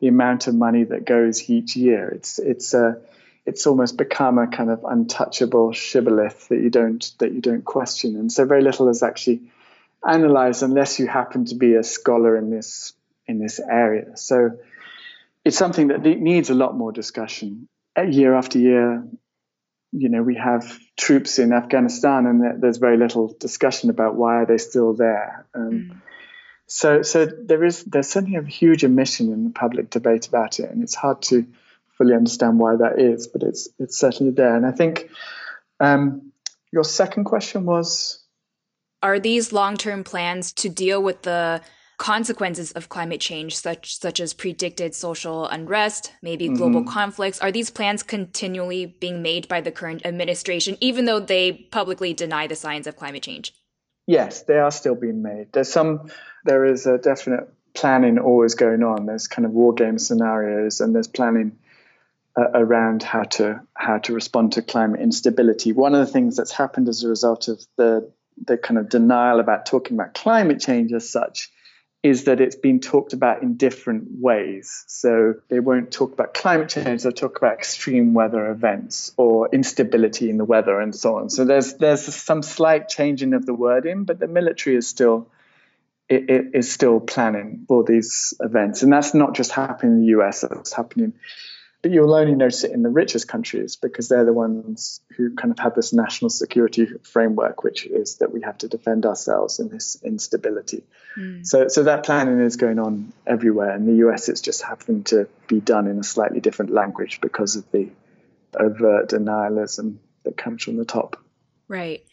the 0.00 0.08
amount 0.08 0.46
of 0.46 0.54
money 0.54 0.84
that 0.84 1.04
goes 1.04 1.50
each 1.50 1.76
year. 1.76 2.08
It's 2.08 2.38
it's 2.38 2.74
a 2.74 2.86
uh, 2.86 2.94
it's 3.46 3.66
almost 3.66 3.96
become 3.96 4.38
a 4.38 4.46
kind 4.46 4.70
of 4.70 4.84
untouchable 4.84 5.72
shibboleth 5.72 6.48
that 6.48 6.60
you 6.60 6.70
don't 6.70 7.12
that 7.18 7.32
you 7.32 7.40
don't 7.40 7.64
question, 7.64 8.16
and 8.16 8.32
so 8.32 8.44
very 8.44 8.62
little 8.62 8.88
is 8.88 9.02
actually 9.02 9.42
analyzed 10.06 10.62
unless 10.62 10.98
you 10.98 11.06
happen 11.06 11.44
to 11.46 11.54
be 11.54 11.74
a 11.74 11.82
scholar 11.82 12.36
in 12.36 12.50
this 12.50 12.92
in 13.26 13.38
this 13.38 13.60
area. 13.60 14.16
So 14.16 14.58
it's 15.44 15.56
something 15.56 15.88
that 15.88 16.02
needs 16.02 16.50
a 16.50 16.54
lot 16.54 16.76
more 16.76 16.92
discussion 16.92 17.68
year 18.06 18.34
after 18.34 18.58
year 18.58 19.04
you 19.92 20.08
know, 20.08 20.22
we 20.22 20.34
have 20.34 20.78
troops 20.96 21.38
in 21.38 21.52
Afghanistan, 21.52 22.26
and 22.26 22.62
there's 22.62 22.78
very 22.78 22.96
little 22.96 23.34
discussion 23.40 23.90
about 23.90 24.16
why 24.16 24.36
are 24.36 24.46
they 24.46 24.58
still 24.58 24.94
there. 24.94 25.46
Um, 25.54 25.70
mm. 25.70 26.00
So, 26.66 27.00
so 27.02 27.24
there 27.24 27.64
is 27.64 27.84
there's 27.84 28.08
certainly 28.08 28.36
a 28.36 28.42
huge 28.42 28.84
omission 28.84 29.32
in 29.32 29.44
the 29.44 29.50
public 29.50 29.88
debate 29.88 30.28
about 30.28 30.60
it, 30.60 30.70
and 30.70 30.82
it's 30.82 30.94
hard 30.94 31.22
to 31.22 31.46
fully 31.96 32.14
understand 32.14 32.58
why 32.58 32.76
that 32.76 32.98
is, 32.98 33.26
but 33.26 33.42
it's 33.42 33.68
it's 33.78 33.96
certainly 33.96 34.32
there. 34.32 34.54
And 34.54 34.66
I 34.66 34.72
think 34.72 35.10
um, 35.80 36.32
your 36.70 36.84
second 36.84 37.24
question 37.24 37.64
was: 37.64 38.22
Are 39.02 39.18
these 39.18 39.50
long-term 39.50 40.04
plans 40.04 40.52
to 40.54 40.68
deal 40.68 41.02
with 41.02 41.22
the 41.22 41.62
consequences 41.98 42.72
of 42.72 42.88
climate 42.88 43.20
change, 43.20 43.56
such 43.56 43.98
such 43.98 44.20
as 44.20 44.32
predicted 44.32 44.94
social 44.94 45.46
unrest, 45.46 46.12
maybe 46.22 46.46
mm-hmm. 46.46 46.56
global 46.56 46.84
conflicts? 46.84 47.40
Are 47.40 47.52
these 47.52 47.70
plans 47.70 48.02
continually 48.02 48.86
being 48.86 49.20
made 49.20 49.48
by 49.48 49.60
the 49.60 49.72
current 49.72 50.06
administration, 50.06 50.78
even 50.80 51.04
though 51.04 51.20
they 51.20 51.52
publicly 51.52 52.14
deny 52.14 52.46
the 52.46 52.56
science 52.56 52.86
of 52.86 52.96
climate 52.96 53.24
change? 53.24 53.52
Yes, 54.06 54.42
they 54.44 54.58
are 54.58 54.70
still 54.70 54.94
being 54.94 55.22
made. 55.22 55.52
There's 55.52 55.70
some, 55.70 56.10
there 56.44 56.64
is 56.64 56.86
a 56.86 56.96
definite 56.96 57.52
planning 57.74 58.18
always 58.18 58.54
going 58.54 58.82
on. 58.82 59.04
There's 59.04 59.26
kind 59.26 59.44
of 59.44 59.52
war 59.52 59.74
game 59.74 59.98
scenarios, 59.98 60.80
and 60.80 60.94
there's 60.94 61.08
planning 61.08 61.58
uh, 62.38 62.48
around 62.54 63.02
how 63.02 63.24
to 63.24 63.60
how 63.74 63.98
to 63.98 64.14
respond 64.14 64.52
to 64.52 64.62
climate 64.62 65.00
instability. 65.00 65.72
One 65.72 65.94
of 65.94 66.06
the 66.06 66.12
things 66.12 66.36
that's 66.36 66.52
happened 66.52 66.88
as 66.88 67.02
a 67.02 67.08
result 67.08 67.48
of 67.48 67.60
the 67.76 68.10
the 68.46 68.56
kind 68.56 68.78
of 68.78 68.88
denial 68.88 69.40
about 69.40 69.66
talking 69.66 69.96
about 69.96 70.14
climate 70.14 70.60
change 70.60 70.92
as 70.92 71.10
such 71.10 71.50
is 72.02 72.24
that 72.24 72.40
it's 72.40 72.56
been 72.56 72.78
talked 72.80 73.12
about 73.12 73.42
in 73.42 73.56
different 73.56 74.04
ways. 74.20 74.84
So 74.86 75.34
they 75.48 75.58
won't 75.58 75.90
talk 75.90 76.12
about 76.12 76.32
climate 76.32 76.68
change, 76.68 77.02
they'll 77.02 77.12
talk 77.12 77.36
about 77.38 77.54
extreme 77.54 78.14
weather 78.14 78.50
events 78.50 79.12
or 79.16 79.48
instability 79.52 80.30
in 80.30 80.36
the 80.36 80.44
weather 80.44 80.80
and 80.80 80.94
so 80.94 81.16
on. 81.16 81.28
So 81.28 81.44
there's 81.44 81.74
there's 81.74 82.02
some 82.02 82.42
slight 82.42 82.88
changing 82.88 83.34
of 83.34 83.44
the 83.46 83.54
wording, 83.54 84.04
but 84.04 84.20
the 84.20 84.28
military 84.28 84.76
is 84.76 84.86
still 84.86 85.28
it, 86.08 86.30
it 86.30 86.46
is 86.54 86.70
still 86.72 87.00
planning 87.00 87.64
for 87.66 87.84
these 87.84 88.32
events. 88.40 88.82
And 88.82 88.92
that's 88.92 89.12
not 89.12 89.34
just 89.34 89.50
happening 89.50 89.94
in 89.94 90.00
the 90.02 90.20
US, 90.20 90.44
it's 90.44 90.72
happening 90.72 91.14
but 91.82 91.92
you'll 91.92 92.14
only 92.14 92.34
notice 92.34 92.64
it 92.64 92.72
in 92.72 92.82
the 92.82 92.88
richest 92.88 93.28
countries 93.28 93.76
because 93.76 94.08
they're 94.08 94.24
the 94.24 94.32
ones 94.32 95.00
who 95.16 95.34
kind 95.36 95.52
of 95.52 95.58
have 95.60 95.74
this 95.74 95.92
national 95.92 96.30
security 96.30 96.86
framework, 97.04 97.62
which 97.62 97.86
is 97.86 98.16
that 98.16 98.32
we 98.32 98.42
have 98.42 98.58
to 98.58 98.68
defend 98.68 99.06
ourselves 99.06 99.60
in 99.60 99.68
this 99.68 99.96
instability. 100.02 100.82
Mm. 101.16 101.46
So, 101.46 101.68
so 101.68 101.84
that 101.84 102.04
planning 102.04 102.40
is 102.40 102.56
going 102.56 102.80
on 102.80 103.12
everywhere. 103.26 103.76
In 103.76 103.86
the 103.86 104.06
US, 104.08 104.28
it's 104.28 104.40
just 104.40 104.62
happening 104.62 105.04
to 105.04 105.28
be 105.46 105.60
done 105.60 105.86
in 105.86 106.00
a 106.00 106.04
slightly 106.04 106.40
different 106.40 106.72
language 106.72 107.20
because 107.20 107.54
of 107.54 107.70
the 107.70 107.88
overt 108.58 109.10
denialism 109.10 109.98
that 110.24 110.36
comes 110.36 110.64
from 110.64 110.76
the 110.76 110.84
top. 110.84 111.16
Right. 111.68 112.04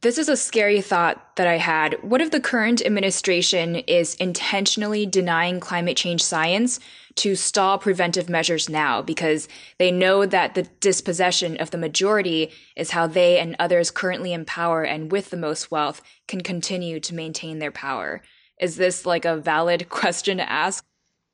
This 0.00 0.16
is 0.16 0.28
a 0.28 0.36
scary 0.36 0.80
thought 0.80 1.34
that 1.34 1.48
I 1.48 1.56
had. 1.56 2.00
What 2.04 2.20
if 2.20 2.30
the 2.30 2.40
current 2.40 2.86
administration 2.86 3.74
is 3.74 4.14
intentionally 4.14 5.06
denying 5.06 5.58
climate 5.58 5.96
change 5.96 6.22
science 6.22 6.78
to 7.16 7.34
stall 7.34 7.78
preventive 7.78 8.28
measures 8.28 8.68
now 8.68 9.02
because 9.02 9.48
they 9.78 9.90
know 9.90 10.24
that 10.24 10.54
the 10.54 10.62
dispossession 10.78 11.56
of 11.56 11.72
the 11.72 11.78
majority 11.78 12.52
is 12.76 12.92
how 12.92 13.08
they 13.08 13.40
and 13.40 13.56
others 13.58 13.90
currently 13.90 14.32
in 14.32 14.44
power 14.44 14.84
and 14.84 15.10
with 15.10 15.30
the 15.30 15.36
most 15.36 15.72
wealth 15.72 16.00
can 16.28 16.42
continue 16.42 17.00
to 17.00 17.12
maintain 17.12 17.58
their 17.58 17.72
power? 17.72 18.22
Is 18.60 18.76
this 18.76 19.04
like 19.04 19.24
a 19.24 19.36
valid 19.36 19.88
question 19.88 20.36
to 20.36 20.48
ask? 20.48 20.84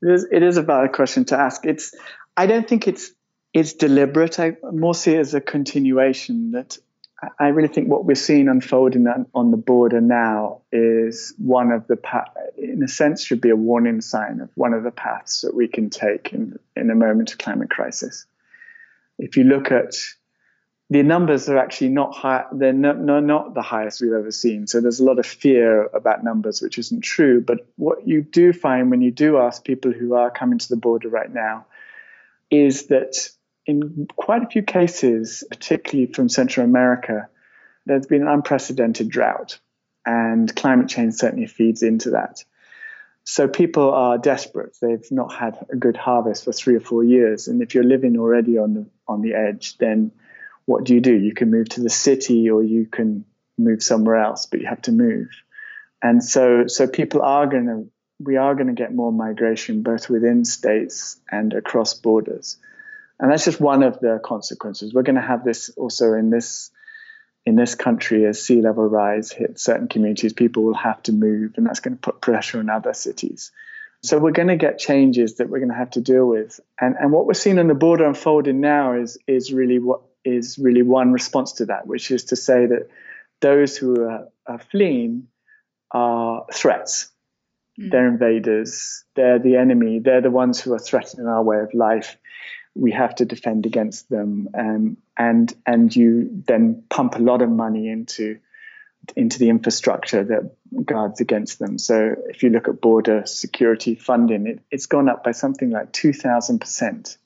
It 0.01 0.11
is, 0.11 0.27
it 0.31 0.41
is 0.41 0.57
a 0.57 0.63
valid 0.63 0.91
question 0.91 1.23
to 1.25 1.39
ask. 1.39 1.67
It's 1.67 1.93
I 2.35 2.47
don't 2.47 2.67
think 2.67 2.87
it's 2.87 3.11
it's 3.53 3.73
deliberate. 3.73 4.39
I 4.39 4.57
more 4.71 4.95
see 4.95 5.13
it 5.13 5.19
as 5.19 5.35
a 5.35 5.39
continuation 5.39 6.51
that 6.51 6.79
I 7.39 7.47
really 7.47 7.69
think 7.69 7.87
what 7.89 8.05
we're 8.05 8.15
seeing 8.15 8.49
unfolding 8.49 9.07
on 9.33 9.51
the 9.51 9.57
border 9.57 10.01
now 10.01 10.61
is 10.71 11.33
one 11.37 11.71
of 11.71 11.87
the, 11.87 11.97
in 12.57 12.83
a 12.83 12.87
sense, 12.87 13.23
should 13.23 13.39
be 13.39 13.49
a 13.49 13.55
warning 13.55 14.01
sign 14.01 14.41
of 14.41 14.49
one 14.55 14.73
of 14.73 14.83
the 14.83 14.91
paths 14.91 15.41
that 15.41 15.55
we 15.55 15.67
can 15.67 15.89
take 15.89 16.33
in, 16.33 16.59
in 16.75 16.89
a 16.89 16.95
moment 16.95 17.31
of 17.31 17.37
climate 17.37 17.69
crisis. 17.69 18.25
If 19.17 19.37
you 19.37 19.45
look 19.45 19.71
at 19.71 19.95
the 20.89 21.03
numbers 21.03 21.49
are 21.49 21.57
actually 21.57 21.89
not 21.89 22.13
high, 22.13 22.43
they're 22.51 22.73
not, 22.73 22.99
no, 22.99 23.19
not 23.19 23.53
the 23.53 23.61
highest 23.61 24.01
we've 24.01 24.11
ever 24.11 24.31
seen. 24.31 24.67
So 24.67 24.81
there's 24.81 24.99
a 24.99 25.05
lot 25.05 25.17
of 25.17 25.25
fear 25.25 25.85
about 25.87 26.23
numbers, 26.23 26.61
which 26.61 26.77
isn't 26.77 27.01
true. 27.01 27.41
But 27.41 27.65
what 27.77 28.07
you 28.07 28.21
do 28.21 28.53
find 28.53 28.91
when 28.91 29.01
you 29.01 29.11
do 29.11 29.37
ask 29.37 29.63
people 29.63 29.91
who 29.93 30.13
are 30.15 30.29
coming 30.29 30.59
to 30.59 30.69
the 30.69 30.75
border 30.75 31.09
right 31.09 31.33
now 31.33 31.65
is 32.51 32.87
that 32.87 33.29
in 33.65 34.07
quite 34.15 34.43
a 34.43 34.47
few 34.47 34.63
cases, 34.63 35.43
particularly 35.49 36.11
from 36.11 36.29
Central 36.29 36.65
America, 36.65 37.29
there's 37.85 38.07
been 38.07 38.23
an 38.23 38.27
unprecedented 38.27 39.09
drought, 39.09 39.59
and 40.05 40.53
climate 40.55 40.89
change 40.89 41.15
certainly 41.15 41.47
feeds 41.47 41.83
into 41.83 42.11
that. 42.11 42.43
So 43.23 43.47
people 43.47 43.91
are 43.91 44.19
desperate. 44.19 44.77
They've 44.81 45.11
not 45.11 45.33
had 45.33 45.65
a 45.71 45.75
good 45.75 45.97
harvest 45.97 46.45
for 46.45 46.53
three 46.53 46.75
or 46.75 46.79
four 46.79 47.03
years, 47.03 47.47
and 47.47 47.61
if 47.61 47.73
you're 47.73 47.83
living 47.83 48.17
already 48.17 48.57
on 48.57 48.73
the 48.73 48.85
on 49.07 49.21
the 49.21 49.33
edge, 49.33 49.77
then 49.77 50.11
what 50.65 50.83
do 50.83 50.93
you 50.93 51.01
do? 51.01 51.13
You 51.13 51.33
can 51.33 51.51
move 51.51 51.69
to 51.69 51.81
the 51.81 51.89
city, 51.89 52.49
or 52.49 52.63
you 52.63 52.85
can 52.85 53.25
move 53.57 53.81
somewhere 53.81 54.17
else, 54.17 54.45
but 54.45 54.59
you 54.59 54.67
have 54.67 54.81
to 54.83 54.91
move. 54.91 55.29
And 56.01 56.23
so, 56.23 56.67
so 56.67 56.87
people 56.87 57.21
are 57.21 57.47
going 57.47 57.65
to, 57.65 57.87
we 58.19 58.37
are 58.37 58.53
going 58.53 58.67
to 58.67 58.73
get 58.73 58.93
more 58.93 59.11
migration 59.11 59.81
both 59.81 60.09
within 60.09 60.45
states 60.45 61.19
and 61.31 61.53
across 61.53 61.93
borders. 61.93 62.57
And 63.19 63.31
that's 63.31 63.45
just 63.45 63.61
one 63.61 63.83
of 63.83 63.99
the 63.99 64.19
consequences. 64.23 64.93
We're 64.93 65.03
going 65.03 65.15
to 65.15 65.21
have 65.21 65.43
this 65.43 65.69
also 65.69 66.13
in 66.13 66.29
this 66.29 66.71
in 67.45 67.55
this 67.55 67.75
country 67.75 68.25
as 68.25 68.43
sea 68.43 68.61
level 68.61 68.85
rise 68.85 69.31
hits 69.31 69.63
certain 69.63 69.87
communities, 69.87 70.33
people 70.33 70.63
will 70.63 70.73
have 70.73 71.01
to 71.03 71.13
move, 71.13 71.53
and 71.57 71.65
that's 71.65 71.79
going 71.79 71.95
to 71.95 72.01
put 72.01 72.19
pressure 72.19 72.57
on 72.57 72.69
other 72.69 72.93
cities. 72.93 73.51
So 74.01 74.17
we're 74.17 74.31
going 74.31 74.47
to 74.47 74.55
get 74.55 74.79
changes 74.79 75.35
that 75.35 75.49
we're 75.49 75.59
going 75.59 75.69
to 75.69 75.75
have 75.75 75.91
to 75.91 76.01
deal 76.01 76.27
with. 76.27 76.59
And 76.79 76.95
and 76.99 77.11
what 77.11 77.25
we're 77.25 77.33
seeing 77.33 77.59
on 77.59 77.67
the 77.67 77.75
border 77.75 78.05
unfolding 78.05 78.61
now 78.61 78.93
is 78.93 79.17
is 79.27 79.53
really 79.53 79.79
what 79.79 80.01
is 80.23 80.57
really 80.57 80.81
one 80.81 81.13
response 81.13 81.53
to 81.53 81.65
that, 81.67 81.87
which 81.87 82.11
is 82.11 82.25
to 82.25 82.35
say 82.35 82.65
that 82.65 82.89
those 83.41 83.77
who 83.77 84.01
are, 84.01 84.27
are 84.47 84.59
fleeing 84.59 85.27
are 85.91 86.45
threats. 86.53 87.11
Mm. 87.79 87.91
They're 87.91 88.07
invaders. 88.07 89.03
They're 89.15 89.39
the 89.39 89.57
enemy. 89.57 89.99
They're 89.99 90.21
the 90.21 90.31
ones 90.31 90.59
who 90.59 90.73
are 90.73 90.79
threatening 90.79 91.27
our 91.27 91.43
way 91.43 91.59
of 91.59 91.73
life 91.73 92.17
we 92.75 92.91
have 92.91 93.15
to 93.15 93.25
defend 93.25 93.65
against 93.65 94.09
them, 94.09 94.49
um, 94.53 94.97
and 95.17 95.53
and 95.65 95.95
you 95.95 96.43
then 96.45 96.83
pump 96.89 97.15
a 97.15 97.19
lot 97.19 97.41
of 97.41 97.49
money 97.49 97.89
into 97.89 98.39
into 99.15 99.39
the 99.39 99.49
infrastructure 99.49 100.23
that 100.23 100.55
guards 100.83 101.21
against 101.21 101.59
them. 101.59 101.77
So 101.77 102.15
if 102.27 102.43
you 102.43 102.49
look 102.49 102.67
at 102.67 102.81
border 102.81 103.23
security 103.25 103.95
funding, 103.95 104.47
it, 104.47 104.59
has 104.71 104.87
gone 104.87 105.09
up 105.09 105.23
by 105.23 105.31
something 105.31 105.69
like 105.69 105.91
two 105.93 106.11
thousand 106.11 106.61
uh, 106.61 106.65
percent 106.65 107.17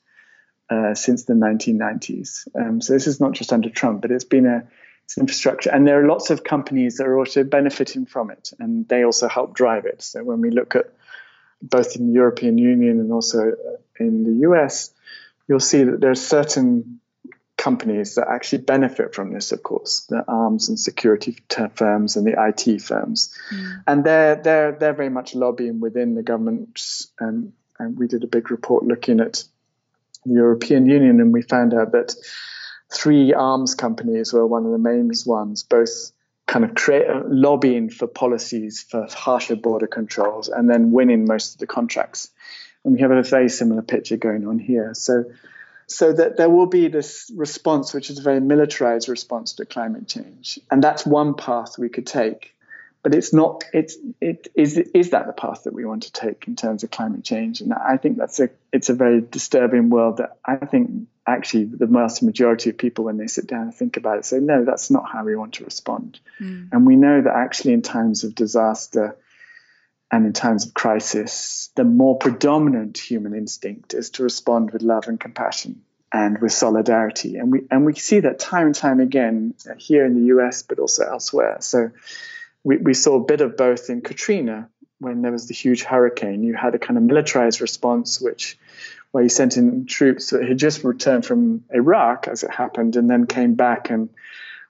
since 0.94 1.24
the 1.24 1.34
1990s. 1.34 2.46
Um, 2.54 2.80
so 2.80 2.92
this 2.92 3.08
is 3.08 3.20
not 3.20 3.32
just 3.32 3.52
under 3.52 3.70
Trump, 3.70 4.02
but 4.02 4.12
it's 4.12 4.24
been 4.24 4.46
a 4.46 4.68
it's 5.04 5.18
infrastructure, 5.18 5.70
and 5.70 5.84
there 5.84 6.00
are 6.00 6.06
lots 6.06 6.30
of 6.30 6.44
companies 6.44 6.98
that 6.98 7.08
are 7.08 7.18
also 7.18 7.42
benefiting 7.42 8.06
from 8.06 8.30
it, 8.30 8.52
and 8.60 8.86
they 8.86 9.02
also 9.02 9.26
help 9.26 9.54
drive 9.54 9.84
it. 9.84 10.00
So 10.02 10.22
when 10.22 10.40
we 10.40 10.50
look 10.50 10.76
at 10.76 10.92
both 11.60 11.96
in 11.96 12.06
the 12.06 12.12
European 12.12 12.58
Union 12.58 13.00
and 13.00 13.12
also 13.12 13.52
in 13.98 14.22
the 14.22 14.48
US, 14.48 14.92
you'll 15.50 15.58
see 15.58 15.82
that 15.82 16.00
there 16.00 16.12
are 16.12 16.26
certain 16.36 17.00
companies 17.56 18.14
that 18.14 18.28
actually 18.28 18.62
benefit 18.62 19.16
from 19.16 19.32
this, 19.34 19.50
of 19.50 19.64
course, 19.64 20.06
the 20.08 20.24
arms 20.28 20.68
and 20.68 20.78
security 20.78 21.36
firms 21.74 22.14
and 22.14 22.24
the 22.24 22.36
IT 22.38 22.80
firms, 22.80 23.36
mm. 23.52 23.82
and 23.84 24.04
they're 24.04 24.36
they're 24.36 24.72
they're 24.72 24.94
very 24.94 25.10
much 25.10 25.34
lobbying 25.34 25.80
within 25.80 26.14
the 26.14 26.22
government. 26.22 26.80
And, 27.18 27.52
and 27.80 27.98
we 27.98 28.06
did 28.06 28.22
a 28.22 28.28
big 28.28 28.52
report 28.52 28.84
looking 28.84 29.18
at 29.18 29.42
the 30.24 30.34
European 30.34 30.86
Union, 30.86 31.20
and 31.20 31.32
we 31.32 31.42
found 31.42 31.74
out 31.74 31.90
that 31.92 32.14
three 32.92 33.34
arms 33.34 33.74
companies 33.74 34.32
were 34.32 34.46
one 34.46 34.64
of 34.64 34.70
the 34.70 34.78
main 34.78 35.10
ones, 35.26 35.64
both 35.64 36.12
kind 36.46 36.64
of 36.64 36.76
create, 36.76 37.08
lobbying 37.26 37.90
for 37.90 38.06
policies 38.06 38.86
for 38.88 39.08
harsher 39.10 39.56
border 39.56 39.88
controls 39.88 40.48
and 40.48 40.70
then 40.70 40.92
winning 40.92 41.24
most 41.24 41.54
of 41.54 41.58
the 41.58 41.66
contracts. 41.66 42.30
And 42.84 42.94
we 42.94 43.00
have 43.00 43.10
a 43.10 43.22
very 43.22 43.48
similar 43.48 43.82
picture 43.82 44.16
going 44.16 44.46
on 44.46 44.58
here. 44.58 44.94
So, 44.94 45.24
so 45.86 46.12
that 46.12 46.36
there 46.36 46.48
will 46.48 46.66
be 46.66 46.88
this 46.88 47.30
response, 47.34 47.92
which 47.92 48.10
is 48.10 48.18
a 48.18 48.22
very 48.22 48.40
militarized 48.40 49.08
response 49.08 49.54
to 49.54 49.66
climate 49.66 50.06
change, 50.06 50.58
and 50.70 50.82
that's 50.82 51.04
one 51.04 51.34
path 51.34 51.78
we 51.78 51.88
could 51.88 52.06
take. 52.06 52.54
But 53.02 53.14
it's 53.14 53.32
not. 53.32 53.64
It's 53.72 53.96
it 54.20 54.48
is 54.54 54.76
is 54.76 55.10
that 55.10 55.26
the 55.26 55.32
path 55.32 55.64
that 55.64 55.72
we 55.72 55.84
want 55.84 56.04
to 56.04 56.12
take 56.12 56.46
in 56.46 56.54
terms 56.54 56.84
of 56.84 56.90
climate 56.90 57.24
change? 57.24 57.60
And 57.60 57.72
I 57.72 57.96
think 57.96 58.18
that's 58.18 58.40
a 58.40 58.50
it's 58.72 58.88
a 58.88 58.94
very 58.94 59.20
disturbing 59.20 59.90
world 59.90 60.18
that 60.18 60.36
I 60.44 60.56
think 60.56 61.08
actually 61.26 61.64
the 61.64 61.86
vast 61.86 62.22
majority 62.22 62.70
of 62.70 62.78
people 62.78 63.04
when 63.04 63.16
they 63.16 63.26
sit 63.26 63.46
down 63.46 63.62
and 63.62 63.74
think 63.74 63.96
about 63.96 64.18
it 64.18 64.24
say 64.24 64.38
no 64.38 64.64
that's 64.64 64.90
not 64.90 65.08
how 65.10 65.24
we 65.24 65.36
want 65.36 65.54
to 65.54 65.64
respond 65.64 66.18
mm. 66.40 66.68
and 66.72 66.86
we 66.86 66.96
know 66.96 67.20
that 67.20 67.34
actually 67.34 67.72
in 67.72 67.82
times 67.82 68.24
of 68.24 68.34
disaster 68.34 69.16
and 70.10 70.26
in 70.26 70.32
times 70.32 70.66
of 70.66 70.74
crisis, 70.74 71.70
the 71.76 71.84
more 71.84 72.18
predominant 72.18 72.98
human 72.98 73.34
instinct 73.34 73.94
is 73.94 74.10
to 74.10 74.22
respond 74.22 74.72
with 74.72 74.82
love 74.82 75.06
and 75.06 75.20
compassion 75.20 75.82
and 76.12 76.38
with 76.40 76.52
solidarity. 76.52 77.36
And 77.36 77.52
we 77.52 77.62
and 77.70 77.86
we 77.86 77.94
see 77.94 78.20
that 78.20 78.38
time 78.38 78.66
and 78.66 78.74
time 78.74 79.00
again 79.00 79.54
uh, 79.68 79.74
here 79.78 80.04
in 80.04 80.14
the 80.14 80.34
US, 80.36 80.62
but 80.62 80.78
also 80.78 81.04
elsewhere. 81.04 81.58
So 81.60 81.90
we, 82.64 82.76
we 82.76 82.94
saw 82.94 83.16
a 83.16 83.24
bit 83.24 83.40
of 83.40 83.56
both 83.56 83.88
in 83.88 84.00
Katrina 84.00 84.68
when 84.98 85.22
there 85.22 85.32
was 85.32 85.46
the 85.46 85.54
huge 85.54 85.82
hurricane. 85.82 86.42
You 86.42 86.54
had 86.54 86.74
a 86.74 86.78
kind 86.78 86.98
of 86.98 87.04
militarized 87.04 87.60
response, 87.60 88.20
which 88.20 88.58
where 89.12 89.22
you 89.22 89.28
sent 89.28 89.56
in 89.56 89.86
troops 89.86 90.30
that 90.30 90.46
had 90.46 90.58
just 90.58 90.84
returned 90.84 91.26
from 91.26 91.64
Iraq, 91.70 92.28
as 92.28 92.42
it 92.42 92.50
happened, 92.50 92.96
and 92.96 93.08
then 93.08 93.26
came 93.26 93.54
back 93.54 93.90
and 93.90 94.10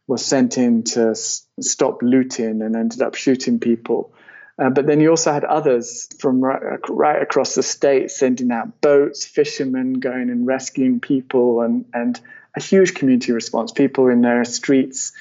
was 0.06 0.24
sent 0.24 0.58
in 0.58 0.82
to 0.82 1.14
stop 1.14 2.02
looting 2.02 2.62
and 2.62 2.76
ended 2.76 3.02
up 3.02 3.14
shooting 3.14 3.60
people. 3.60 4.12
Uh, 4.60 4.68
but 4.68 4.86
then 4.86 5.00
you 5.00 5.08
also 5.08 5.32
had 5.32 5.44
others 5.44 6.06
from 6.18 6.40
right, 6.42 6.60
right, 6.90 7.22
across 7.22 7.54
the 7.54 7.62
state 7.62 8.10
sending 8.10 8.52
out 8.52 8.80
boats, 8.82 9.24
fishermen 9.24 9.94
going 9.94 10.28
and 10.28 10.46
rescuing 10.46 11.00
people, 11.00 11.62
and, 11.62 11.86
and 11.94 12.20
a 12.54 12.60
huge 12.60 12.94
community 12.94 13.32
response. 13.32 13.72
People 13.72 14.08
in 14.08 14.20
their 14.20 14.44
streets 14.44 15.12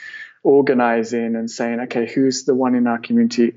organizing 0.43 1.35
and 1.35 1.49
saying, 1.49 1.79
okay, 1.81 2.05
who's 2.05 2.43
the 2.43 2.53
one 2.53 2.75
in 2.75 2.85
our 2.85 2.97
community? 2.97 3.53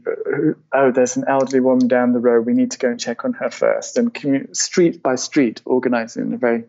Oh, 0.73 0.93
there's 0.93 1.17
an 1.17 1.25
elderly 1.27 1.61
woman 1.61 1.89
down 1.89 2.13
the 2.13 2.21
road. 2.21 2.47
We 2.47 2.55
need 2.55 2.73
to 2.73 2.79
go 2.79 2.89
and 2.89 3.01
check 3.01 3.25
on 3.25 3.33
her 3.35 3.51
first. 3.51 3.99
And 3.99 4.15
commun- 4.15 4.55
street 4.55 5.03
by 5.03 5.17
street, 5.17 5.63
organizing 5.65 6.27
in 6.27 6.35
a 6.35 6.39
very, 6.39 6.65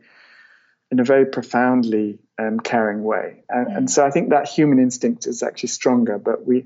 in 0.91 0.99
a 0.99 1.03
very 1.03 1.25
profoundly 1.25 2.19
um, 2.39 2.59
caring 2.59 3.03
way. 3.03 3.43
And, 3.49 3.77
and 3.77 3.91
so 3.91 4.05
I 4.05 4.09
think 4.09 4.29
that 4.29 4.47
human 4.47 4.79
instinct 4.79 5.27
is 5.27 5.43
actually 5.43 5.69
stronger, 5.69 6.17
but 6.17 6.47
we, 6.47 6.65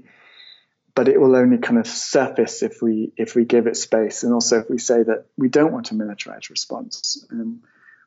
but 0.98 1.08
it 1.08 1.22
will 1.22 1.36
only 1.36 1.60
kind 1.60 1.78
of 1.78 1.86
surface 1.86 2.64
if 2.64 2.82
we 2.82 3.12
if 3.18 3.36
we 3.36 3.46
give 3.46 3.68
it 3.68 3.78
space, 3.78 4.24
and 4.24 4.34
also 4.34 4.62
if 4.62 4.68
we 4.68 4.80
say 4.80 5.04
that 5.04 5.28
we 5.38 5.48
don't 5.48 5.72
want 5.72 5.92
a 5.92 5.94
militarized 5.94 6.50
response. 6.50 7.24
Um, 7.32 7.62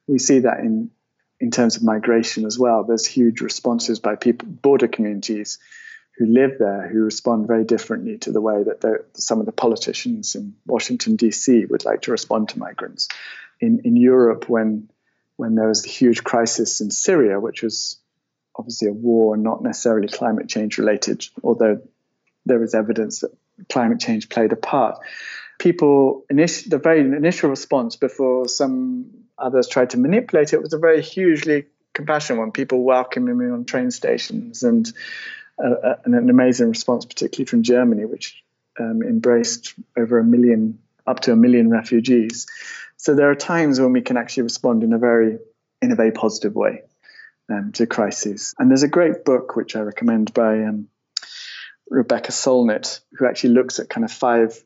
we 0.08 0.18
see 0.18 0.40
that 0.40 0.58
in 0.58 0.90
in 1.38 1.52
terms 1.52 1.76
of 1.76 1.84
migration 1.84 2.46
as 2.46 2.58
well. 2.58 2.82
There's 2.82 3.06
huge 3.06 3.42
responses 3.42 4.00
by 4.00 4.16
people, 4.16 4.48
border 4.48 4.88
communities 4.88 5.60
who 6.18 6.26
live 6.26 6.58
there, 6.58 6.88
who 6.88 7.04
respond 7.04 7.46
very 7.46 7.62
differently 7.62 8.18
to 8.18 8.32
the 8.32 8.40
way 8.40 8.64
that 8.64 9.04
some 9.14 9.38
of 9.38 9.46
the 9.46 9.52
politicians 9.52 10.34
in 10.34 10.56
Washington 10.66 11.14
D.C. 11.14 11.66
would 11.66 11.84
like 11.84 12.02
to 12.02 12.10
respond 12.10 12.48
to 12.48 12.58
migrants. 12.58 13.06
In 13.60 13.82
in 13.84 13.94
Europe, 13.94 14.48
when 14.48 14.90
when 15.36 15.54
there 15.54 15.68
was 15.68 15.86
a 15.86 15.88
huge 15.88 16.24
crisis 16.24 16.80
in 16.80 16.90
Syria, 16.90 17.38
which 17.38 17.62
was 17.62 18.00
obviously 18.56 18.88
a 18.88 18.92
war, 18.92 19.36
not 19.36 19.62
necessarily 19.62 20.08
climate 20.08 20.48
change 20.48 20.76
related, 20.76 21.24
although 21.44 21.80
there 22.50 22.58
was 22.58 22.74
evidence 22.74 23.20
that 23.20 23.30
climate 23.68 24.00
change 24.00 24.28
played 24.28 24.52
a 24.52 24.56
part. 24.56 24.98
People, 25.58 26.24
the 26.28 26.80
very 26.82 27.00
initial 27.00 27.50
response 27.50 27.96
before 27.96 28.48
some 28.48 29.10
others 29.38 29.68
tried 29.68 29.90
to 29.90 29.98
manipulate 29.98 30.52
it 30.52 30.62
was 30.62 30.72
a 30.72 30.78
very 30.78 31.02
hugely 31.02 31.66
compassionate 31.92 32.40
one. 32.40 32.52
People 32.52 32.82
welcoming 32.82 33.36
me 33.36 33.46
on 33.46 33.64
train 33.64 33.90
stations 33.90 34.62
and, 34.62 34.92
uh, 35.62 35.70
uh, 35.70 35.96
and 36.04 36.14
an 36.14 36.30
amazing 36.30 36.68
response, 36.68 37.04
particularly 37.04 37.46
from 37.46 37.62
Germany, 37.62 38.04
which 38.04 38.42
um, 38.78 39.02
embraced 39.02 39.74
over 39.96 40.18
a 40.18 40.24
million, 40.24 40.78
up 41.06 41.20
to 41.20 41.32
a 41.32 41.36
million 41.36 41.70
refugees. 41.70 42.46
So 42.96 43.14
there 43.14 43.30
are 43.30 43.34
times 43.34 43.80
when 43.80 43.92
we 43.92 44.02
can 44.02 44.16
actually 44.16 44.44
respond 44.44 44.82
in 44.82 44.92
a 44.92 44.98
very, 44.98 45.38
in 45.82 45.92
a 45.92 45.96
very 45.96 46.12
positive 46.12 46.54
way 46.54 46.82
um, 47.50 47.72
to 47.72 47.86
crises. 47.86 48.54
And 48.58 48.70
there's 48.70 48.82
a 48.82 48.88
great 48.88 49.24
book 49.24 49.56
which 49.56 49.76
I 49.76 49.80
recommend 49.80 50.32
by 50.32 50.64
um, 50.64 50.88
Rebecca 51.90 52.32
Solnit, 52.32 53.00
who 53.12 53.26
actually 53.26 53.54
looks 53.54 53.78
at 53.78 53.90
kind 53.90 54.04
of 54.04 54.12
five 54.12 54.62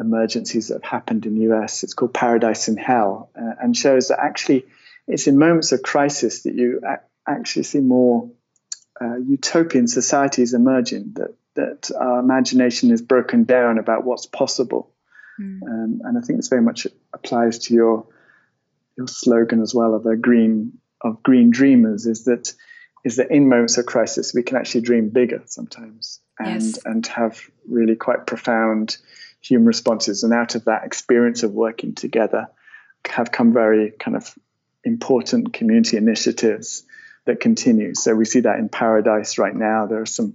emergencies 0.00 0.68
that 0.68 0.82
have 0.82 0.90
happened 0.90 1.26
in 1.26 1.34
the 1.36 1.52
US. 1.54 1.84
It's 1.84 1.94
called 1.94 2.14
Paradise 2.14 2.68
in 2.68 2.76
Hell, 2.76 3.30
uh, 3.36 3.52
and 3.60 3.76
shows 3.76 4.08
that 4.08 4.18
actually 4.20 4.64
it's 5.06 5.26
in 5.26 5.38
moments 5.38 5.72
of 5.72 5.82
crisis 5.82 6.42
that 6.42 6.54
you 6.54 6.80
a- 6.84 7.30
actually 7.30 7.64
see 7.64 7.80
more 7.80 8.30
uh, 9.00 9.16
utopian 9.16 9.86
societies 9.86 10.54
emerging. 10.54 11.12
That 11.14 11.34
that 11.54 11.90
our 11.96 12.18
imagination 12.18 12.90
is 12.90 13.00
broken 13.00 13.44
down 13.44 13.78
about 13.78 14.04
what's 14.04 14.26
possible, 14.26 14.92
mm. 15.40 15.62
um, 15.62 16.00
and 16.02 16.18
I 16.18 16.20
think 16.22 16.38
this 16.38 16.48
very 16.48 16.62
much 16.62 16.86
applies 17.12 17.60
to 17.60 17.74
your 17.74 18.06
your 18.96 19.06
slogan 19.06 19.60
as 19.60 19.74
well 19.74 19.94
of 19.94 20.06
a 20.06 20.16
green 20.16 20.78
of 21.00 21.22
green 21.22 21.50
dreamers. 21.50 22.06
Is 22.06 22.24
that 22.24 22.52
is 23.04 23.16
that 23.16 23.30
in 23.30 23.48
moments 23.48 23.76
of 23.78 23.86
crisis 23.86 24.32
we 24.34 24.42
can 24.42 24.56
actually 24.56 24.80
dream 24.80 25.10
bigger 25.10 25.42
sometimes 25.46 26.20
and 26.38 26.62
yes. 26.62 26.78
and 26.84 27.06
have 27.06 27.40
really 27.68 27.94
quite 27.94 28.26
profound 28.26 28.96
human 29.40 29.66
responses. 29.66 30.24
And 30.24 30.32
out 30.32 30.54
of 30.54 30.64
that 30.64 30.84
experience 30.84 31.42
of 31.42 31.52
working 31.52 31.94
together, 31.94 32.48
have 33.06 33.30
come 33.30 33.52
very 33.52 33.90
kind 33.90 34.16
of 34.16 34.34
important 34.82 35.52
community 35.52 35.96
initiatives 35.96 36.84
that 37.26 37.40
continue. 37.40 37.94
So 37.94 38.14
we 38.14 38.24
see 38.24 38.40
that 38.40 38.58
in 38.58 38.68
Paradise 38.68 39.38
right 39.38 39.54
now. 39.54 39.86
There 39.86 40.00
are 40.00 40.06
some 40.06 40.34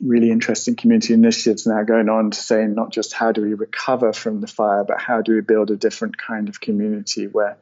really 0.00 0.30
interesting 0.30 0.76
community 0.76 1.12
initiatives 1.12 1.66
now 1.66 1.82
going 1.82 2.08
on 2.08 2.30
to 2.30 2.38
say 2.38 2.66
not 2.66 2.92
just 2.92 3.12
how 3.12 3.32
do 3.32 3.42
we 3.42 3.54
recover 3.54 4.12
from 4.12 4.40
the 4.40 4.46
fire, 4.46 4.84
but 4.84 5.00
how 5.00 5.22
do 5.22 5.34
we 5.34 5.40
build 5.40 5.70
a 5.72 5.76
different 5.76 6.16
kind 6.16 6.48
of 6.48 6.60
community 6.60 7.26
where 7.26 7.58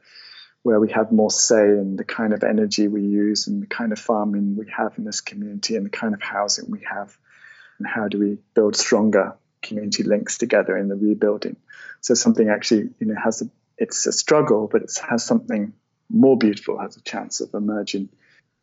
where 0.66 0.80
we 0.80 0.90
have 0.90 1.12
more 1.12 1.30
say 1.30 1.62
in 1.62 1.94
the 1.94 2.02
kind 2.02 2.32
of 2.32 2.42
energy 2.42 2.88
we 2.88 3.00
use 3.00 3.46
and 3.46 3.62
the 3.62 3.68
kind 3.68 3.92
of 3.92 4.00
farming 4.00 4.56
we 4.56 4.66
have 4.76 4.98
in 4.98 5.04
this 5.04 5.20
community 5.20 5.76
and 5.76 5.86
the 5.86 5.90
kind 5.90 6.12
of 6.12 6.20
housing 6.20 6.68
we 6.68 6.80
have 6.80 7.16
and 7.78 7.86
how 7.86 8.08
do 8.08 8.18
we 8.18 8.36
build 8.52 8.74
stronger 8.74 9.36
community 9.62 10.02
links 10.02 10.38
together 10.38 10.76
in 10.76 10.88
the 10.88 10.96
rebuilding. 10.96 11.54
So 12.00 12.14
something 12.14 12.48
actually, 12.48 12.90
you 12.98 13.06
know, 13.06 13.14
has 13.14 13.42
a, 13.42 13.50
it's 13.78 14.08
a 14.08 14.12
struggle, 14.12 14.66
but 14.66 14.82
it 14.82 14.90
has 15.08 15.24
something 15.24 15.72
more 16.10 16.36
beautiful, 16.36 16.80
has 16.80 16.96
a 16.96 17.02
chance 17.02 17.40
of 17.40 17.54
emerging. 17.54 18.08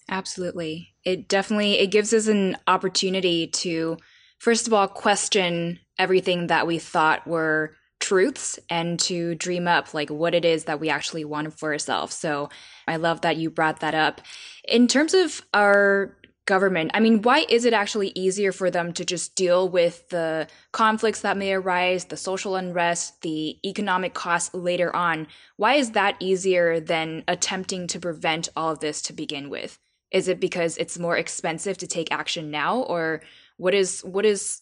Absolutely. 0.10 0.90
It 1.06 1.30
definitely 1.30 1.80
it 1.80 1.88
gives 1.88 2.12
us 2.14 2.28
an 2.28 2.58
opportunity 2.68 3.48
to 3.48 3.96
first 4.40 4.68
of 4.68 4.74
all 4.74 4.90
question 4.90 5.80
everything 5.98 6.48
that 6.48 6.68
we 6.68 6.80
thought 6.80 7.26
were 7.26 7.78
truths 8.04 8.60
and 8.70 9.00
to 9.00 9.34
dream 9.36 9.66
up 9.66 9.94
like 9.94 10.10
what 10.10 10.36
it 10.36 10.44
is 10.44 10.66
that 10.66 10.82
we 10.82 10.90
actually 10.90 11.24
want 11.24 11.58
for 11.58 11.72
ourselves. 11.72 12.14
So 12.14 12.50
I 12.86 12.98
love 12.98 13.22
that 13.22 13.38
you 13.38 13.50
brought 13.50 13.80
that 13.80 13.96
up. 13.96 14.20
In 14.68 14.88
terms 14.88 15.14
of 15.14 15.42
our 15.54 16.14
government. 16.46 16.92
I 16.94 17.00
mean, 17.00 17.22
why 17.22 17.46
is 17.48 17.64
it 17.64 17.72
actually 17.72 18.12
easier 18.16 18.52
for 18.52 18.70
them 18.70 18.92
to 18.94 19.06
just 19.06 19.34
deal 19.36 19.70
with 19.70 20.10
the 20.10 20.48
conflicts 20.74 21.22
that 21.22 21.38
may 21.38 21.54
arise, 21.54 22.04
the 22.04 22.18
social 22.18 22.58
unrest, 22.58 23.22
the 23.22 23.58
economic 23.66 24.14
costs 24.14 24.54
later 24.54 24.94
on? 24.94 25.28
Why 25.56 25.76
is 25.76 25.92
that 25.92 26.18
easier 26.20 26.82
than 26.82 27.24
attempting 27.30 27.88
to 27.88 28.00
prevent 28.00 28.50
all 28.58 28.74
of 28.74 28.80
this 28.80 29.02
to 29.04 29.14
begin 29.14 29.50
with? 29.50 29.80
Is 30.12 30.28
it 30.28 30.42
because 30.42 30.78
it's 30.78 31.00
more 31.00 31.18
expensive 31.18 31.78
to 31.78 31.88
take 31.88 32.12
action 32.12 32.52
now 32.52 32.80
or 32.82 33.22
what 33.56 33.74
is 33.74 34.02
what 34.02 34.26
is 34.26 34.62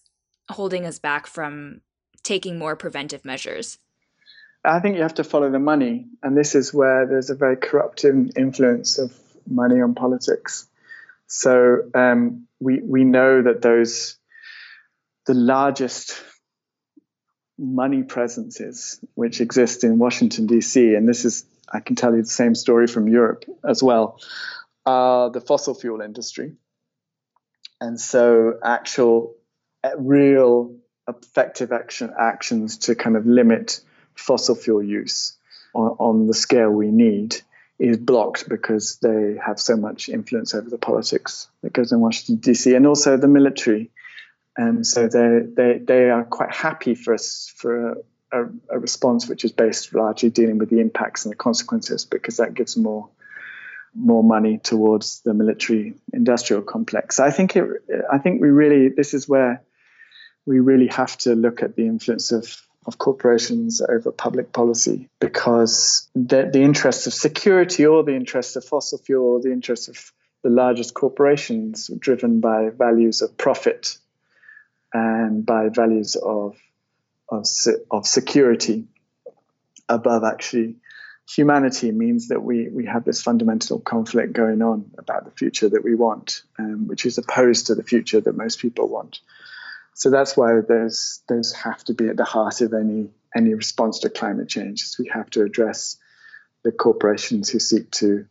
holding 0.49 0.86
us 0.86 0.99
back 0.99 1.25
from 1.25 1.82
taking 2.23 2.57
more 2.57 2.75
preventive 2.75 3.25
measures? 3.25 3.77
I 4.63 4.79
think 4.79 4.95
you 4.95 5.01
have 5.01 5.15
to 5.15 5.23
follow 5.23 5.49
the 5.49 5.60
money, 5.60 6.05
and 6.21 6.38
this 6.38 6.53
is 6.55 6.73
where 6.73 7.07
there's 7.07 7.29
a 7.29 7.36
very 7.36 7.57
corrupting 7.57 8.31
influence 8.38 8.99
of 8.99 9.17
money 9.47 9.81
on 9.81 9.95
politics 9.95 10.67
so 11.31 11.89
um, 11.95 12.45
we 12.60 12.81
we 12.81 13.05
know 13.05 13.41
that 13.41 13.62
those 13.62 14.17
the 15.27 15.34
largest 15.34 16.21
money 17.57 18.03
presences 18.03 18.99
which 19.13 19.39
exist 19.39 19.86
in 19.86 19.97
Washington 19.97 20.45
D.C. 20.45 20.93
and 20.93 21.07
this 21.07 21.23
is 21.23 21.45
I 21.71 21.79
can 21.79 21.95
tell 21.95 22.13
you 22.13 22.21
the 22.21 22.27
same 22.27 22.53
story 22.53 22.86
from 22.86 23.07
Europe 23.07 23.45
as 23.63 23.81
well. 23.81 24.19
are 24.86 25.29
the 25.29 25.39
fossil 25.39 25.73
fuel 25.73 26.01
industry, 26.01 26.57
and 27.79 27.97
so 27.97 28.60
actual, 28.62 29.36
uh, 29.86 29.91
real 29.97 30.75
effective 31.08 31.72
action 31.72 32.14
actions 32.18 32.78
to 32.78 32.96
kind 32.96 33.16
of 33.16 33.26
limit 33.26 33.82
fossil 34.16 34.56
fuel 34.56 34.84
use 34.84 35.38
on, 35.74 35.96
on 36.00 36.28
the 36.28 36.34
scale 36.34 36.70
we 36.70 36.92
need 36.92 37.36
is 37.80 37.98
blocked 37.98 38.48
because 38.48 38.98
they 39.02 39.38
have 39.44 39.60
so 39.60 39.76
much 39.76 40.08
influence 40.08 40.54
over 40.54 40.70
the 40.70 40.78
politics 40.78 41.48
that 41.64 41.74
goes 41.74 41.92
in 41.92 42.00
Washington 42.00 42.36
D.C. 42.36 42.76
and 42.76 42.86
also 42.86 43.18
the 43.18 43.28
military, 43.28 43.90
and 44.56 44.86
so 44.86 45.08
they 45.08 45.40
they 45.44 45.80
they 45.80 46.10
are 46.10 46.24
quite 46.24 46.54
happy 46.54 46.94
for 46.94 47.16
us 47.16 47.52
for 47.56 48.04
a, 48.32 48.46
a, 48.70 48.80
response 48.80 49.28
which 49.28 49.44
is 49.44 49.52
based 49.52 49.94
largely 49.96 50.30
dealing 50.30 50.60
with 50.60 50.70
the 50.70 50.80
impacts 50.80 51.26
and 51.26 51.32
the 51.32 51.36
consequences 51.36 52.06
because 52.06 52.38
that 52.38 52.54
gives 52.54 52.78
more 52.78 53.10
more 53.96 54.24
money 54.24 54.58
towards 54.58 55.22
the 55.22 55.34
military 55.34 55.96
industrial 56.14 56.62
complex. 56.62 57.20
I 57.20 57.32
think 57.32 57.56
it 57.56 57.68
I 58.12 58.20
think 58.20 58.42
we 58.42 58.50
really 58.50 58.90
this 58.90 59.16
is 59.16 59.28
where 59.28 59.64
we 60.45 60.60
really 60.60 60.88
have 60.88 61.17
to 61.19 61.36
look 61.36 61.62
at 61.62 61.75
the 61.75 61.86
influence 61.86 62.32
of 62.32 62.62
of 62.88 62.97
corporations 62.97 63.82
over 63.82 64.12
public 64.12 64.51
policy 64.51 65.08
because 65.19 66.10
the, 66.15 66.49
the 66.51 66.62
interests 66.62 67.06
of 67.06 67.13
security 67.13 67.86
or 67.86 68.04
the 68.04 68.15
interests 68.15 68.56
of 68.56 68.65
fossil 68.65 68.97
fuel 68.97 69.36
or 69.36 69.39
the 69.39 69.51
interests 69.51 69.88
of 69.88 70.12
the 70.43 70.49
largest 70.49 70.93
corporations 70.93 71.91
driven 71.99 72.39
by 72.39 72.69
values 72.69 73.21
of 73.21 73.38
profit 73.38 73.97
and 74.93 75.45
by 75.45 75.69
values 75.69 76.15
of, 76.15 76.58
of, 77.30 77.45
of 77.91 78.08
security 78.08 78.88
above 79.88 80.23
actually 80.23 80.77
humanity 81.30 81.91
means 81.91 82.30
that 82.30 82.41
we, 82.41 82.67
we 82.67 82.86
have 82.86 83.06
this 83.06 83.21
fundamental 83.21 83.80
conflict 83.80 84.34
going 84.34 84.62
on 84.62 84.91
about 84.97 85.25
the 85.25 85.32
future 85.32 85.69
that 85.69 85.84
we 85.84 85.95
want, 85.95 86.41
um, 86.60 86.88
which 86.88 87.06
is 87.06 87.17
opposed 87.17 87.67
to 87.67 87.75
the 87.75 87.84
future 87.84 88.19
that 88.19 88.36
most 88.36 88.60
people 88.60 88.88
want. 88.88 89.19
So 90.02 90.10
that's 90.10 90.36
why 90.36 90.62
those 90.68 91.22
those 91.30 91.54
have 91.54 91.84
to 91.84 91.94
be 91.94 92.08
at 92.08 92.18
the 92.18 92.24
heart 92.24 92.62
of 92.62 92.74
any 92.74 93.12
any 93.36 93.54
response 93.54 94.00
to 94.00 94.10
climate 94.10 94.50
change. 94.50 94.82
Is 94.82 94.96
we 94.98 95.08
have 95.14 95.30
to 95.30 95.44
address 95.44 95.98
the 96.64 96.72
corporations 96.72 97.52
who 97.52 97.60
seek 97.60 97.92
to 97.92 98.26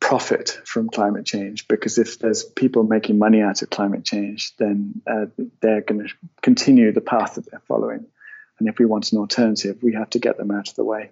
profit 0.00 0.58
from 0.64 0.88
climate 0.88 1.26
change 1.26 1.68
because 1.68 1.98
if 1.98 2.18
there's 2.18 2.44
people 2.44 2.82
making 2.82 3.18
money 3.18 3.42
out 3.42 3.60
of 3.60 3.68
climate 3.68 4.06
change, 4.06 4.56
then 4.56 5.02
uh, 5.06 5.26
they're 5.60 5.82
going 5.82 6.08
to 6.08 6.14
continue 6.40 6.90
the 6.92 7.02
path 7.02 7.34
that 7.34 7.50
they're 7.50 7.60
following. 7.68 8.06
And 8.58 8.66
if 8.66 8.78
we 8.78 8.86
want 8.86 9.12
an 9.12 9.18
alternative, 9.18 9.82
we 9.82 9.92
have 9.92 10.08
to 10.10 10.18
get 10.18 10.38
them 10.38 10.50
out 10.50 10.70
of 10.70 10.76
the 10.76 10.84
way. 10.84 11.10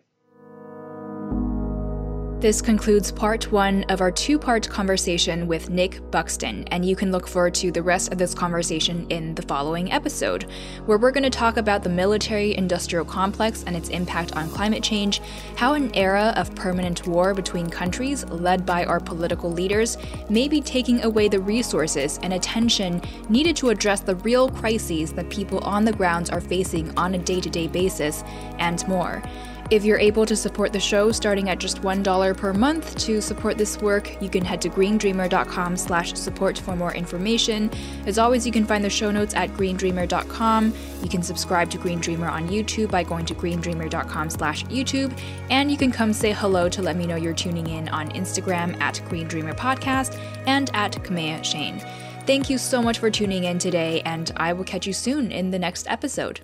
This 2.44 2.60
concludes 2.60 3.10
part 3.10 3.50
one 3.50 3.84
of 3.84 4.02
our 4.02 4.10
two 4.10 4.38
part 4.38 4.68
conversation 4.68 5.46
with 5.46 5.70
Nick 5.70 5.98
Buxton, 6.10 6.64
and 6.64 6.84
you 6.84 6.94
can 6.94 7.10
look 7.10 7.26
forward 7.26 7.54
to 7.54 7.72
the 7.72 7.82
rest 7.82 8.12
of 8.12 8.18
this 8.18 8.34
conversation 8.34 9.06
in 9.08 9.34
the 9.34 9.40
following 9.40 9.90
episode, 9.90 10.42
where 10.84 10.98
we're 10.98 11.10
going 11.10 11.24
to 11.24 11.30
talk 11.30 11.56
about 11.56 11.82
the 11.82 11.88
military 11.88 12.54
industrial 12.54 13.06
complex 13.06 13.64
and 13.66 13.74
its 13.74 13.88
impact 13.88 14.36
on 14.36 14.50
climate 14.50 14.82
change, 14.82 15.22
how 15.56 15.72
an 15.72 15.90
era 15.94 16.34
of 16.36 16.54
permanent 16.54 17.06
war 17.06 17.32
between 17.32 17.70
countries 17.70 18.26
led 18.26 18.66
by 18.66 18.84
our 18.84 19.00
political 19.00 19.50
leaders 19.50 19.96
may 20.28 20.46
be 20.46 20.60
taking 20.60 21.02
away 21.04 21.28
the 21.28 21.40
resources 21.40 22.18
and 22.22 22.34
attention 22.34 23.00
needed 23.30 23.56
to 23.56 23.70
address 23.70 24.00
the 24.00 24.16
real 24.16 24.50
crises 24.50 25.14
that 25.14 25.30
people 25.30 25.60
on 25.60 25.82
the 25.82 25.92
ground 25.94 26.28
are 26.30 26.42
facing 26.42 26.94
on 26.98 27.14
a 27.14 27.18
day 27.18 27.40
to 27.40 27.48
day 27.48 27.66
basis, 27.66 28.22
and 28.58 28.86
more. 28.86 29.22
If 29.70 29.82
you're 29.84 29.98
able 29.98 30.26
to 30.26 30.36
support 30.36 30.72
the 30.72 30.80
show 30.80 31.10
starting 31.10 31.48
at 31.48 31.58
just 31.58 31.80
$1 31.80 32.36
per 32.36 32.52
month 32.52 32.96
to 32.98 33.22
support 33.22 33.56
this 33.56 33.78
work, 33.78 34.20
you 34.22 34.28
can 34.28 34.44
head 34.44 34.60
to 34.62 34.68
greendreamer.com 34.68 35.76
slash 35.78 36.14
support 36.14 36.58
for 36.58 36.76
more 36.76 36.94
information. 36.94 37.70
As 38.06 38.18
always, 38.18 38.44
you 38.44 38.52
can 38.52 38.66
find 38.66 38.84
the 38.84 38.90
show 38.90 39.10
notes 39.10 39.34
at 39.34 39.50
greendreamer.com. 39.54 40.74
You 41.02 41.08
can 41.08 41.22
subscribe 41.22 41.70
to 41.70 41.78
Green 41.78 41.98
Dreamer 41.98 42.28
on 42.28 42.48
YouTube 42.48 42.90
by 42.90 43.04
going 43.04 43.24
to 43.26 43.34
greendreamer.com 43.34 44.30
slash 44.30 44.64
YouTube. 44.64 45.18
And 45.48 45.70
you 45.70 45.78
can 45.78 45.90
come 45.90 46.12
say 46.12 46.32
hello 46.32 46.68
to 46.68 46.82
let 46.82 46.96
me 46.96 47.06
know 47.06 47.16
you're 47.16 47.32
tuning 47.32 47.68
in 47.68 47.88
on 47.88 48.10
Instagram 48.10 48.78
at 48.80 49.00
Green 49.08 49.26
Dreamer 49.26 49.54
Podcast 49.54 50.20
and 50.46 50.70
at 50.74 50.92
Kaméa 50.92 51.42
Chayne. 51.42 51.80
Thank 52.26 52.48
you 52.48 52.58
so 52.58 52.82
much 52.82 52.98
for 52.98 53.10
tuning 53.10 53.44
in 53.44 53.58
today, 53.58 54.02
and 54.06 54.30
I 54.36 54.52
will 54.52 54.64
catch 54.64 54.86
you 54.86 54.92
soon 54.92 55.30
in 55.30 55.50
the 55.50 55.58
next 55.58 55.86
episode. 55.88 56.40